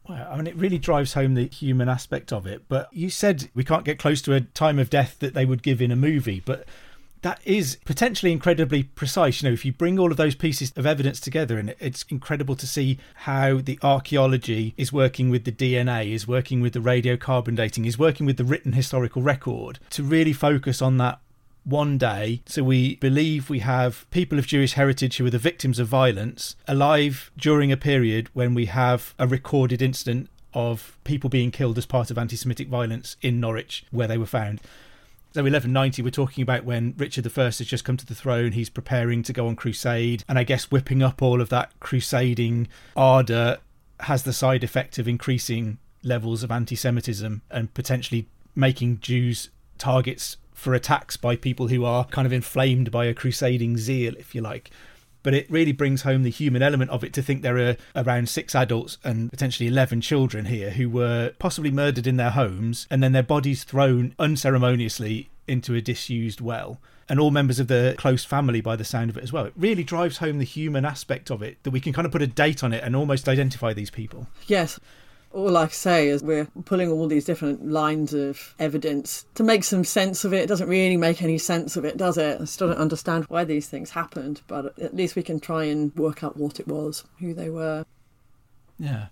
Well, 0.08 0.28
I 0.30 0.36
mean, 0.36 0.46
it 0.46 0.56
really 0.56 0.78
drives 0.78 1.14
home 1.14 1.34
the 1.34 1.46
human 1.46 1.88
aspect 1.88 2.32
of 2.32 2.46
it. 2.46 2.62
But 2.68 2.92
you 2.92 3.08
said 3.08 3.48
we 3.54 3.64
can't 3.64 3.84
get 3.84 3.98
close 3.98 4.20
to 4.22 4.34
a 4.34 4.40
time 4.40 4.78
of 4.78 4.90
death 4.90 5.16
that 5.20 5.32
they 5.32 5.44
would 5.44 5.62
give 5.62 5.80
in 5.80 5.90
a 5.90 5.96
movie. 5.96 6.42
But 6.44 6.66
that 7.22 7.40
is 7.44 7.78
potentially 7.84 8.32
incredibly 8.32 8.82
precise. 8.82 9.42
You 9.42 9.48
know, 9.48 9.52
if 9.54 9.64
you 9.64 9.72
bring 9.72 9.98
all 9.98 10.10
of 10.10 10.16
those 10.16 10.34
pieces 10.34 10.72
of 10.76 10.86
evidence 10.86 11.20
together, 11.20 11.58
and 11.58 11.74
it's 11.78 12.04
incredible 12.08 12.56
to 12.56 12.66
see 12.66 12.98
how 13.14 13.58
the 13.58 13.78
archaeology 13.82 14.74
is 14.76 14.92
working 14.92 15.30
with 15.30 15.44
the 15.44 15.52
DNA, 15.52 16.12
is 16.12 16.28
working 16.28 16.60
with 16.60 16.72
the 16.72 16.80
radiocarbon 16.80 17.56
dating, 17.56 17.84
is 17.84 17.98
working 17.98 18.26
with 18.26 18.36
the 18.36 18.44
written 18.44 18.72
historical 18.72 19.22
record 19.22 19.78
to 19.90 20.02
really 20.02 20.32
focus 20.32 20.82
on 20.82 20.98
that 20.98 21.20
one 21.64 21.96
day. 21.96 22.42
So 22.46 22.64
we 22.64 22.96
believe 22.96 23.48
we 23.48 23.60
have 23.60 24.10
people 24.10 24.38
of 24.38 24.46
Jewish 24.46 24.72
heritage 24.72 25.16
who 25.16 25.26
are 25.26 25.30
the 25.30 25.38
victims 25.38 25.78
of 25.78 25.86
violence 25.86 26.56
alive 26.66 27.30
during 27.36 27.70
a 27.70 27.76
period 27.76 28.28
when 28.32 28.52
we 28.54 28.66
have 28.66 29.14
a 29.18 29.28
recorded 29.28 29.80
incident 29.80 30.28
of 30.54 30.98
people 31.04 31.30
being 31.30 31.50
killed 31.50 31.78
as 31.78 31.86
part 31.86 32.10
of 32.10 32.18
anti 32.18 32.36
Semitic 32.36 32.68
violence 32.68 33.16
in 33.22 33.40
Norwich 33.40 33.84
where 33.90 34.08
they 34.08 34.18
were 34.18 34.26
found. 34.26 34.60
So 35.34 35.40
1190, 35.40 36.02
we're 36.02 36.10
talking 36.10 36.42
about 36.42 36.66
when 36.66 36.92
Richard 36.98 37.26
I 37.26 37.42
has 37.44 37.58
just 37.60 37.86
come 37.86 37.96
to 37.96 38.04
the 38.04 38.14
throne. 38.14 38.52
He's 38.52 38.68
preparing 38.68 39.22
to 39.22 39.32
go 39.32 39.46
on 39.46 39.56
crusade, 39.56 40.24
and 40.28 40.38
I 40.38 40.44
guess 40.44 40.70
whipping 40.70 41.02
up 41.02 41.22
all 41.22 41.40
of 41.40 41.48
that 41.48 41.72
crusading 41.80 42.68
ardour 42.94 43.56
has 44.00 44.24
the 44.24 44.34
side 44.34 44.62
effect 44.62 44.98
of 44.98 45.08
increasing 45.08 45.78
levels 46.02 46.42
of 46.42 46.50
anti-Semitism 46.50 47.40
and 47.50 47.72
potentially 47.72 48.28
making 48.54 49.00
Jews 49.00 49.48
targets 49.78 50.36
for 50.52 50.74
attacks 50.74 51.16
by 51.16 51.36
people 51.36 51.68
who 51.68 51.82
are 51.82 52.04
kind 52.04 52.26
of 52.26 52.32
inflamed 52.34 52.90
by 52.90 53.06
a 53.06 53.14
crusading 53.14 53.78
zeal, 53.78 54.14
if 54.18 54.34
you 54.34 54.42
like 54.42 54.70
but 55.22 55.34
it 55.34 55.50
really 55.50 55.72
brings 55.72 56.02
home 56.02 56.22
the 56.22 56.30
human 56.30 56.62
element 56.62 56.90
of 56.90 57.04
it 57.04 57.12
to 57.12 57.22
think 57.22 57.42
there 57.42 57.58
are 57.58 57.76
around 57.96 58.28
six 58.28 58.54
adults 58.54 58.98
and 59.04 59.30
potentially 59.30 59.68
11 59.68 60.00
children 60.00 60.46
here 60.46 60.70
who 60.70 60.88
were 60.88 61.32
possibly 61.38 61.70
murdered 61.70 62.06
in 62.06 62.16
their 62.16 62.30
homes 62.30 62.86
and 62.90 63.02
then 63.02 63.12
their 63.12 63.22
bodies 63.22 63.64
thrown 63.64 64.14
unceremoniously 64.18 65.30
into 65.46 65.74
a 65.74 65.80
disused 65.80 66.40
well. 66.40 66.80
And 67.08 67.20
all 67.20 67.30
members 67.30 67.58
of 67.58 67.66
the 67.66 67.94
close 67.98 68.24
family, 68.24 68.60
by 68.60 68.76
the 68.76 68.84
sound 68.84 69.10
of 69.10 69.18
it 69.18 69.24
as 69.24 69.32
well. 69.32 69.44
It 69.44 69.52
really 69.56 69.84
drives 69.84 70.18
home 70.18 70.38
the 70.38 70.44
human 70.44 70.84
aspect 70.84 71.30
of 71.30 71.42
it 71.42 71.62
that 71.64 71.70
we 71.70 71.80
can 71.80 71.92
kind 71.92 72.06
of 72.06 72.12
put 72.12 72.22
a 72.22 72.26
date 72.26 72.64
on 72.64 72.72
it 72.72 72.82
and 72.82 72.96
almost 72.96 73.28
identify 73.28 73.72
these 73.74 73.90
people. 73.90 74.28
Yes 74.46 74.78
all 75.32 75.56
I 75.56 75.68
say 75.68 76.08
is 76.08 76.22
we're 76.22 76.46
pulling 76.64 76.90
all 76.90 77.06
these 77.06 77.24
different 77.24 77.68
lines 77.68 78.14
of 78.14 78.54
evidence 78.58 79.26
to 79.34 79.42
make 79.42 79.64
some 79.64 79.84
sense 79.84 80.24
of 80.24 80.32
it. 80.32 80.42
It 80.42 80.48
doesn't 80.48 80.68
really 80.68 80.96
make 80.96 81.22
any 81.22 81.38
sense 81.38 81.76
of 81.76 81.84
it, 81.84 81.96
does 81.96 82.18
it? 82.18 82.40
I 82.40 82.44
still 82.44 82.68
don't 82.68 82.78
understand 82.78 83.24
why 83.24 83.44
these 83.44 83.68
things 83.68 83.90
happened, 83.90 84.42
but 84.46 84.78
at 84.78 84.94
least 84.94 85.16
we 85.16 85.22
can 85.22 85.40
try 85.40 85.64
and 85.64 85.94
work 85.96 86.22
out 86.22 86.36
what 86.36 86.60
it 86.60 86.68
was, 86.68 87.04
who 87.18 87.34
they 87.34 87.50
were. 87.50 87.84
Yeah. 88.78 89.06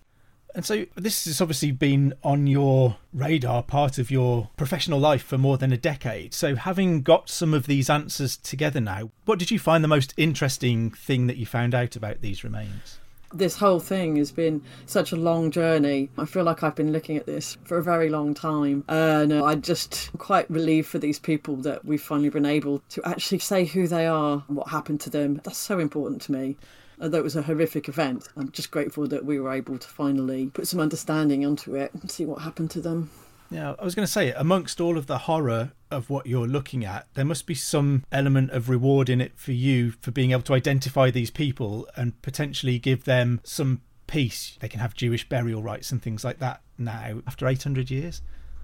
And 0.54 0.66
so 0.66 0.84
this 0.96 1.26
has 1.26 1.40
obviously 1.40 1.70
been 1.70 2.12
on 2.24 2.46
your 2.46 2.96
radar, 3.12 3.62
part 3.62 3.98
of 3.98 4.10
your 4.10 4.50
professional 4.56 4.98
life 4.98 5.22
for 5.22 5.38
more 5.38 5.56
than 5.56 5.72
a 5.72 5.76
decade. 5.76 6.34
So 6.34 6.56
having 6.56 7.02
got 7.02 7.28
some 7.28 7.54
of 7.54 7.66
these 7.66 7.88
answers 7.88 8.36
together 8.36 8.80
now, 8.80 9.10
what 9.26 9.38
did 9.38 9.50
you 9.50 9.58
find 9.58 9.84
the 9.84 9.88
most 9.88 10.12
interesting 10.16 10.90
thing 10.90 11.28
that 11.28 11.36
you 11.36 11.46
found 11.46 11.74
out 11.74 11.94
about 11.94 12.20
these 12.20 12.42
remains? 12.42 12.98
This 13.32 13.56
whole 13.56 13.80
thing 13.80 14.16
has 14.16 14.32
been 14.32 14.62
such 14.86 15.12
a 15.12 15.16
long 15.16 15.50
journey. 15.50 16.10
I 16.18 16.24
feel 16.24 16.44
like 16.44 16.62
I've 16.62 16.74
been 16.74 16.92
looking 16.92 17.16
at 17.16 17.26
this 17.26 17.56
for 17.64 17.78
a 17.78 17.82
very 17.82 18.08
long 18.08 18.34
time. 18.34 18.84
And 18.88 19.32
uh, 19.32 19.44
I'm 19.44 19.62
just 19.62 20.10
quite 20.18 20.50
relieved 20.50 20.88
for 20.88 20.98
these 20.98 21.18
people 21.18 21.56
that 21.56 21.84
we've 21.84 22.02
finally 22.02 22.30
been 22.30 22.46
able 22.46 22.82
to 22.90 23.02
actually 23.04 23.38
say 23.38 23.64
who 23.64 23.86
they 23.86 24.06
are 24.06 24.44
and 24.48 24.56
what 24.56 24.68
happened 24.68 25.00
to 25.02 25.10
them. 25.10 25.40
That's 25.44 25.58
so 25.58 25.78
important 25.78 26.22
to 26.22 26.32
me. 26.32 26.56
Although 27.00 27.18
it 27.18 27.24
was 27.24 27.36
a 27.36 27.42
horrific 27.42 27.88
event, 27.88 28.28
I'm 28.36 28.50
just 28.50 28.70
grateful 28.70 29.06
that 29.08 29.24
we 29.24 29.40
were 29.40 29.52
able 29.52 29.78
to 29.78 29.88
finally 29.88 30.48
put 30.48 30.68
some 30.68 30.80
understanding 30.80 31.46
onto 31.46 31.74
it 31.74 31.92
and 31.94 32.10
see 32.10 32.26
what 32.26 32.42
happened 32.42 32.70
to 32.72 32.80
them. 32.80 33.10
Yeah, 33.50 33.74
I 33.78 33.84
was 33.84 33.96
going 33.96 34.06
to 34.06 34.12
say, 34.12 34.30
amongst 34.32 34.80
all 34.80 34.96
of 34.96 35.06
the 35.06 35.18
horror 35.18 35.72
of 35.90 36.08
what 36.08 36.26
you're 36.26 36.46
looking 36.46 36.84
at, 36.84 37.08
there 37.14 37.24
must 37.24 37.46
be 37.46 37.54
some 37.54 38.04
element 38.12 38.52
of 38.52 38.68
reward 38.68 39.08
in 39.08 39.20
it 39.20 39.32
for 39.36 39.52
you 39.52 39.90
for 39.90 40.12
being 40.12 40.30
able 40.30 40.42
to 40.42 40.54
identify 40.54 41.10
these 41.10 41.30
people 41.30 41.88
and 41.96 42.20
potentially 42.22 42.78
give 42.78 43.04
them 43.04 43.40
some 43.42 43.80
peace. 44.06 44.56
They 44.60 44.68
can 44.68 44.80
have 44.80 44.94
Jewish 44.94 45.28
burial 45.28 45.62
rites 45.62 45.90
and 45.90 46.00
things 46.00 46.24
like 46.24 46.38
that 46.38 46.62
now 46.78 47.22
after 47.26 47.48
800 47.48 47.90
years. 47.90 48.22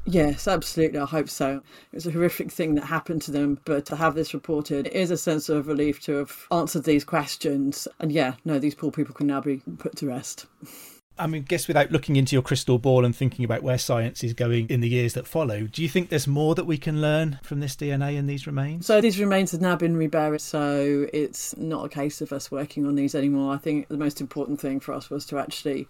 Yes, 0.09 0.47
absolutely. 0.47 1.01
I 1.01 1.05
hope 1.05 1.29
so. 1.29 1.57
It 1.57 1.95
was 1.95 2.07
a 2.07 2.13
horrific 2.13 2.53
thing 2.53 2.77
that 2.77 2.85
happened 2.85 3.23
to 3.23 3.33
them, 3.33 3.59
but 3.65 3.87
to 3.87 3.97
have 3.97 4.15
this 4.15 4.35
reported 4.35 4.87
is 4.87 5.11
a 5.11 5.17
sense 5.17 5.49
of 5.49 5.67
relief 5.67 6.01
to 6.03 6.19
have 6.19 6.47
answered 6.53 6.85
these 6.85 7.05
questions. 7.05 7.89
And 7.99 8.13
yeah, 8.13 8.35
no, 8.45 8.61
these 8.61 8.77
poor 8.77 8.93
people 8.93 9.17
can 9.17 9.27
now 9.27 9.41
be 9.41 9.63
put 9.79 9.97
to 9.97 10.07
rest. 10.07 10.47
I 11.19 11.27
mean, 11.27 11.43
guess 11.43 11.67
without 11.67 11.91
looking 11.91 12.17
into 12.17 12.37
your 12.37 12.43
crystal 12.43 12.79
ball 12.79 13.05
and 13.05 13.17
thinking 13.17 13.45
about 13.45 13.63
where 13.63 13.79
science 13.79 14.23
is 14.23 14.35
going 14.35 14.69
in 14.69 14.81
the 14.81 14.89
years 14.89 15.15
that 15.15 15.27
follow, 15.27 15.63
do 15.63 15.83
you 15.83 15.89
think 15.89 16.11
there's 16.11 16.27
more 16.27 16.55
that 16.55 16.67
we 16.67 16.77
can 16.77 17.01
learn 17.01 17.39
from 17.43 17.61
this 17.61 17.75
DNA 17.75 18.19
and 18.19 18.29
these 18.29 18.47
remains? 18.47 18.87
So 18.87 19.01
these 19.01 19.19
remains 19.19 19.53
have 19.53 19.61
now 19.61 19.77
been 19.77 19.97
reburied, 19.97 20.41
so 20.41 21.07
it's 21.13 21.57
not 21.57 21.87
a 21.87 21.89
case 21.89 22.21
of 22.21 22.33
us 22.33 22.51
working 22.51 22.87
on 22.87 22.97
these 22.97 23.15
anymore. 23.15 23.55
I 23.55 23.59
think 23.59 23.89
the 23.89 23.97
most 23.97 24.21
important 24.21 24.61
thing 24.61 24.79
for 24.79 24.93
us 24.93 25.09
was 25.09 25.25
to 25.27 25.39
actually 25.39 25.89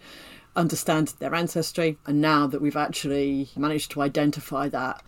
understand 0.54 1.14
their 1.18 1.34
ancestry, 1.34 1.98
and 2.06 2.20
now 2.20 2.46
that 2.46 2.60
we've 2.60 2.76
actually 2.76 3.48
managed 3.56 3.90
to 3.92 4.02
identify 4.02 4.68
that, 4.68 5.02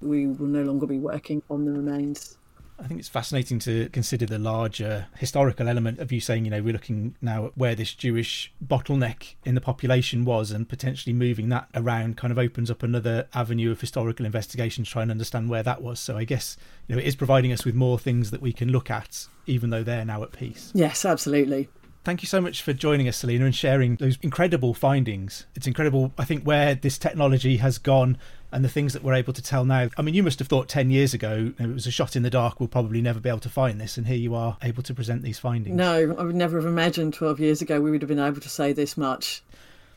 we 0.00 0.26
will 0.26 0.46
no 0.46 0.62
longer 0.62 0.86
be 0.86 0.98
working 0.98 1.42
on 1.50 1.64
the 1.64 1.72
remains. 1.72 2.36
I 2.82 2.86
think 2.86 2.98
it's 2.98 3.08
fascinating 3.08 3.58
to 3.60 3.88
consider 3.90 4.26
the 4.26 4.38
larger 4.38 5.06
historical 5.16 5.68
element 5.68 5.98
of 5.98 6.10
you 6.10 6.20
saying, 6.20 6.44
you 6.44 6.50
know, 6.50 6.62
we're 6.62 6.72
looking 6.72 7.14
now 7.20 7.46
at 7.46 7.58
where 7.58 7.74
this 7.74 7.94
Jewish 7.94 8.52
bottleneck 8.66 9.34
in 9.44 9.54
the 9.54 9.60
population 9.60 10.24
was 10.24 10.50
and 10.50 10.68
potentially 10.68 11.12
moving 11.12 11.50
that 11.50 11.68
around 11.74 12.16
kind 12.16 12.32
of 12.32 12.38
opens 12.38 12.70
up 12.70 12.82
another 12.82 13.28
avenue 13.34 13.70
of 13.70 13.80
historical 13.80 14.24
investigation 14.24 14.84
to 14.84 14.90
try 14.90 15.02
and 15.02 15.10
understand 15.10 15.50
where 15.50 15.62
that 15.62 15.82
was. 15.82 16.00
So 16.00 16.16
I 16.16 16.24
guess, 16.24 16.56
you 16.86 16.94
know, 16.94 17.00
it 17.00 17.06
is 17.06 17.16
providing 17.16 17.52
us 17.52 17.64
with 17.64 17.74
more 17.74 17.98
things 17.98 18.30
that 18.30 18.40
we 18.40 18.52
can 18.52 18.70
look 18.70 18.90
at, 18.90 19.26
even 19.46 19.70
though 19.70 19.82
they're 19.82 20.04
now 20.04 20.22
at 20.22 20.32
peace. 20.32 20.72
Yes, 20.74 21.04
absolutely. 21.04 21.68
Thank 22.02 22.22
you 22.22 22.26
so 22.26 22.40
much 22.40 22.62
for 22.62 22.72
joining 22.72 23.08
us, 23.08 23.18
Selina, 23.18 23.44
and 23.44 23.54
sharing 23.54 23.96
those 23.96 24.16
incredible 24.22 24.72
findings. 24.72 25.44
It's 25.54 25.66
incredible, 25.66 26.14
I 26.16 26.24
think, 26.24 26.44
where 26.44 26.74
this 26.74 26.96
technology 26.96 27.58
has 27.58 27.76
gone 27.76 28.16
and 28.52 28.64
the 28.64 28.68
things 28.68 28.92
that 28.92 29.02
we're 29.02 29.14
able 29.14 29.32
to 29.32 29.42
tell 29.42 29.64
now. 29.64 29.88
I 29.96 30.02
mean, 30.02 30.14
you 30.14 30.22
must 30.22 30.38
have 30.38 30.48
thought 30.48 30.68
10 30.68 30.90
years 30.90 31.14
ago 31.14 31.52
it 31.58 31.66
was 31.66 31.86
a 31.86 31.90
shot 31.90 32.16
in 32.16 32.22
the 32.22 32.30
dark, 32.30 32.60
we'll 32.60 32.68
probably 32.68 33.00
never 33.00 33.20
be 33.20 33.28
able 33.28 33.40
to 33.40 33.48
find 33.48 33.80
this, 33.80 33.96
and 33.96 34.06
here 34.06 34.16
you 34.16 34.34
are 34.34 34.56
able 34.62 34.82
to 34.82 34.94
present 34.94 35.22
these 35.22 35.38
findings. 35.38 35.76
No, 35.76 36.14
I 36.18 36.22
would 36.22 36.34
never 36.34 36.58
have 36.58 36.66
imagined 36.66 37.14
12 37.14 37.40
years 37.40 37.62
ago 37.62 37.80
we 37.80 37.90
would 37.90 38.02
have 38.02 38.08
been 38.08 38.18
able 38.18 38.40
to 38.40 38.48
say 38.48 38.72
this 38.72 38.96
much 38.96 39.42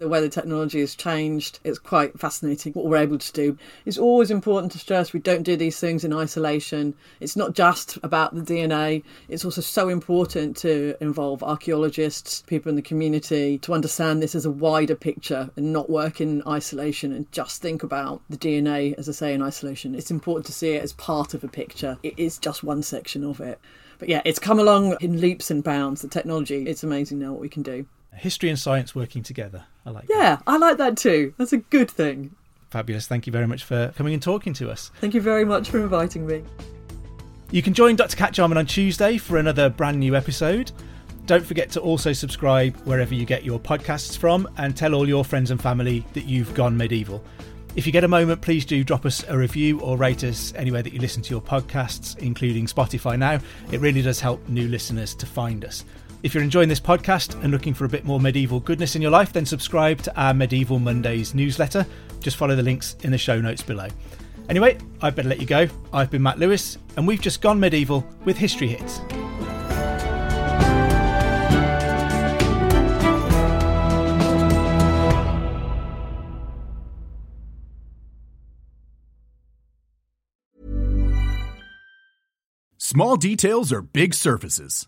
the 0.04 0.10
way 0.10 0.20
the 0.20 0.30
technology 0.30 0.82
has 0.82 0.96
changed. 0.96 1.60
It's 1.64 1.80
quite 1.80 2.20
fascinating 2.20 2.74
what 2.74 2.86
we're 2.86 2.98
able 2.98 3.18
to 3.18 3.32
do. 3.32 3.58
It's 3.86 3.98
always 3.98 4.32
important 4.32 4.74
to 4.74 4.78
stress 4.78 5.14
we 5.14 5.22
don't 5.22 5.44
do 5.44 5.56
these 5.56 5.80
things 5.80 6.04
in 6.04 6.12
isolation. 6.12 6.94
It's 7.22 7.38
not 7.38 7.54
just 7.54 7.98
about 8.04 8.36
the 8.36 8.42
DNA, 8.42 9.04
it's 9.30 9.46
also 9.46 9.62
so 9.62 9.88
important 9.88 10.58
to 10.58 10.96
involve 11.00 11.42
archaeologists, 11.42 12.44
people 12.48 12.70
in 12.70 12.76
the 12.76 12.82
community, 12.82 13.58
to 13.60 13.74
understand 13.74 14.22
this 14.22 14.36
as 14.36 14.46
a 14.46 14.52
wider 14.52 14.96
picture 14.96 15.50
and 15.56 15.72
not 15.72 15.90
work 15.90 16.20
in 16.20 16.44
isolation 16.46 17.14
and 17.14 17.32
just 17.32 17.62
think 17.62 17.82
about 17.82 18.22
the 18.30 18.38
DNA, 18.38 18.94
as 18.98 19.08
I 19.08 19.14
say, 19.14 19.34
in 19.34 19.42
isolation. 19.42 19.96
It's 19.96 20.12
important 20.12 20.46
to 20.48 20.52
see 20.52 20.72
it 20.72 20.84
as 20.84 20.92
part 20.92 21.34
of 21.34 21.46
a 21.46 21.48
picture, 21.48 21.98
it 22.04 22.14
is 22.18 22.38
just 22.38 22.62
one 22.62 22.84
section 22.84 23.24
of 23.24 23.40
it. 23.40 23.58
But 24.00 24.10
yeah, 24.10 24.22
it's 24.26 24.40
come 24.40 24.60
along 24.60 24.98
in 25.00 25.22
leaps 25.22 25.50
and 25.50 25.64
bounds. 25.64 26.02
The 26.02 26.10
technology, 26.10 26.66
it's 26.68 26.84
amazing 26.84 27.20
now 27.20 27.32
what 27.32 27.40
we 27.40 27.48
can 27.48 27.64
do. 27.64 27.86
History 28.16 28.50
and 28.50 28.58
science 28.60 28.96
working 28.96 29.24
together. 29.24 29.64
I 29.86 29.90
like 29.92 30.06
Yeah, 30.10 30.36
that. 30.38 30.44
I 30.48 30.58
like 30.58 30.78
that 30.78 30.98
too. 30.98 31.34
That's 31.38 31.54
a 31.54 31.58
good 31.58 31.90
thing. 31.92 32.36
Fabulous. 32.70 33.08
Thank 33.08 33.28
you 33.28 33.34
very 33.34 33.46
much 33.48 33.64
for 33.64 33.94
coming 33.98 34.14
and 34.14 34.24
talking 34.24 34.54
to 34.54 34.72
us. 34.72 34.92
Thank 35.02 35.14
you 35.14 35.22
very 35.22 35.46
much 35.46 35.70
for 35.70 35.80
inviting 35.80 36.26
me. 36.26 36.44
You 37.52 37.62
can 37.62 37.74
join 37.74 37.96
Dr. 37.96 38.18
Cat 38.18 38.34
Jarman 38.34 38.58
on 38.58 38.66
Tuesday 38.66 39.18
for 39.18 39.38
another 39.38 39.70
brand 39.70 40.00
new 40.00 40.16
episode. 40.16 40.72
Don't 41.28 41.46
forget 41.46 41.70
to 41.72 41.80
also 41.82 42.12
subscribe 42.14 42.76
wherever 42.86 43.14
you 43.14 43.26
get 43.26 43.44
your 43.46 43.60
podcasts 43.60 44.18
from 44.18 44.50
and 44.58 44.76
tell 44.76 44.94
all 44.96 45.08
your 45.08 45.24
friends 45.24 45.52
and 45.52 45.62
family 45.62 46.04
that 46.14 46.26
you've 46.26 46.54
gone 46.56 46.76
medieval. 46.76 47.24
If 47.76 47.86
you 47.86 47.92
get 47.94 48.04
a 48.04 48.08
moment, 48.08 48.42
please 48.42 48.66
do 48.66 48.84
drop 48.84 49.06
us 49.06 49.24
a 49.28 49.38
review 49.38 49.80
or 49.80 49.98
rate 49.98 50.24
us 50.24 50.54
anywhere 50.56 50.82
that 50.84 50.94
you 50.94 51.00
listen 51.00 51.24
to 51.24 51.30
your 51.32 51.42
podcasts, 51.42 52.18
including 52.20 52.66
Spotify 52.68 53.18
now. 53.18 53.40
It 53.72 53.80
really 53.80 54.02
does 54.02 54.20
help 54.20 54.48
new 54.50 54.68
listeners 54.68 55.16
to 55.16 55.26
find 55.26 55.64
us. 55.66 55.86
If 56.24 56.34
you're 56.34 56.42
enjoying 56.42 56.70
this 56.70 56.80
podcast 56.80 57.34
and 57.44 57.52
looking 57.52 57.74
for 57.74 57.84
a 57.84 57.90
bit 57.90 58.06
more 58.06 58.18
medieval 58.18 58.62
goodness 58.62 58.96
in 58.96 59.02
your 59.02 59.12
life, 59.12 59.34
then 59.34 59.46
subscribe 59.46 60.02
to 60.04 60.20
our 60.20 60.34
Medieval 60.34 60.80
Mondays 60.80 61.36
newsletter. 61.36 61.86
Just 62.22 62.38
follow 62.38 62.56
the 62.56 62.64
links 62.64 62.96
in 63.02 63.12
the 63.12 63.18
show 63.18 63.42
notes 63.42 63.62
below. 63.62 63.90
Anyway, 64.48 64.78
I'd 65.02 65.16
better 65.16 65.28
let 65.28 65.42
you 65.42 65.46
go. 65.46 65.68
I've 65.92 66.10
been 66.10 66.24
Matt 66.24 66.40
Lewis, 66.40 66.78
and 66.96 67.06
we've 67.06 67.20
just 67.20 67.42
gone 67.42 67.60
medieval 67.60 68.08
with 68.24 68.38
History 68.38 68.70
Hits. 68.70 69.02
Small 82.78 83.18
details 83.18 83.74
are 83.74 83.82
big 83.82 84.14
surfaces. 84.14 84.88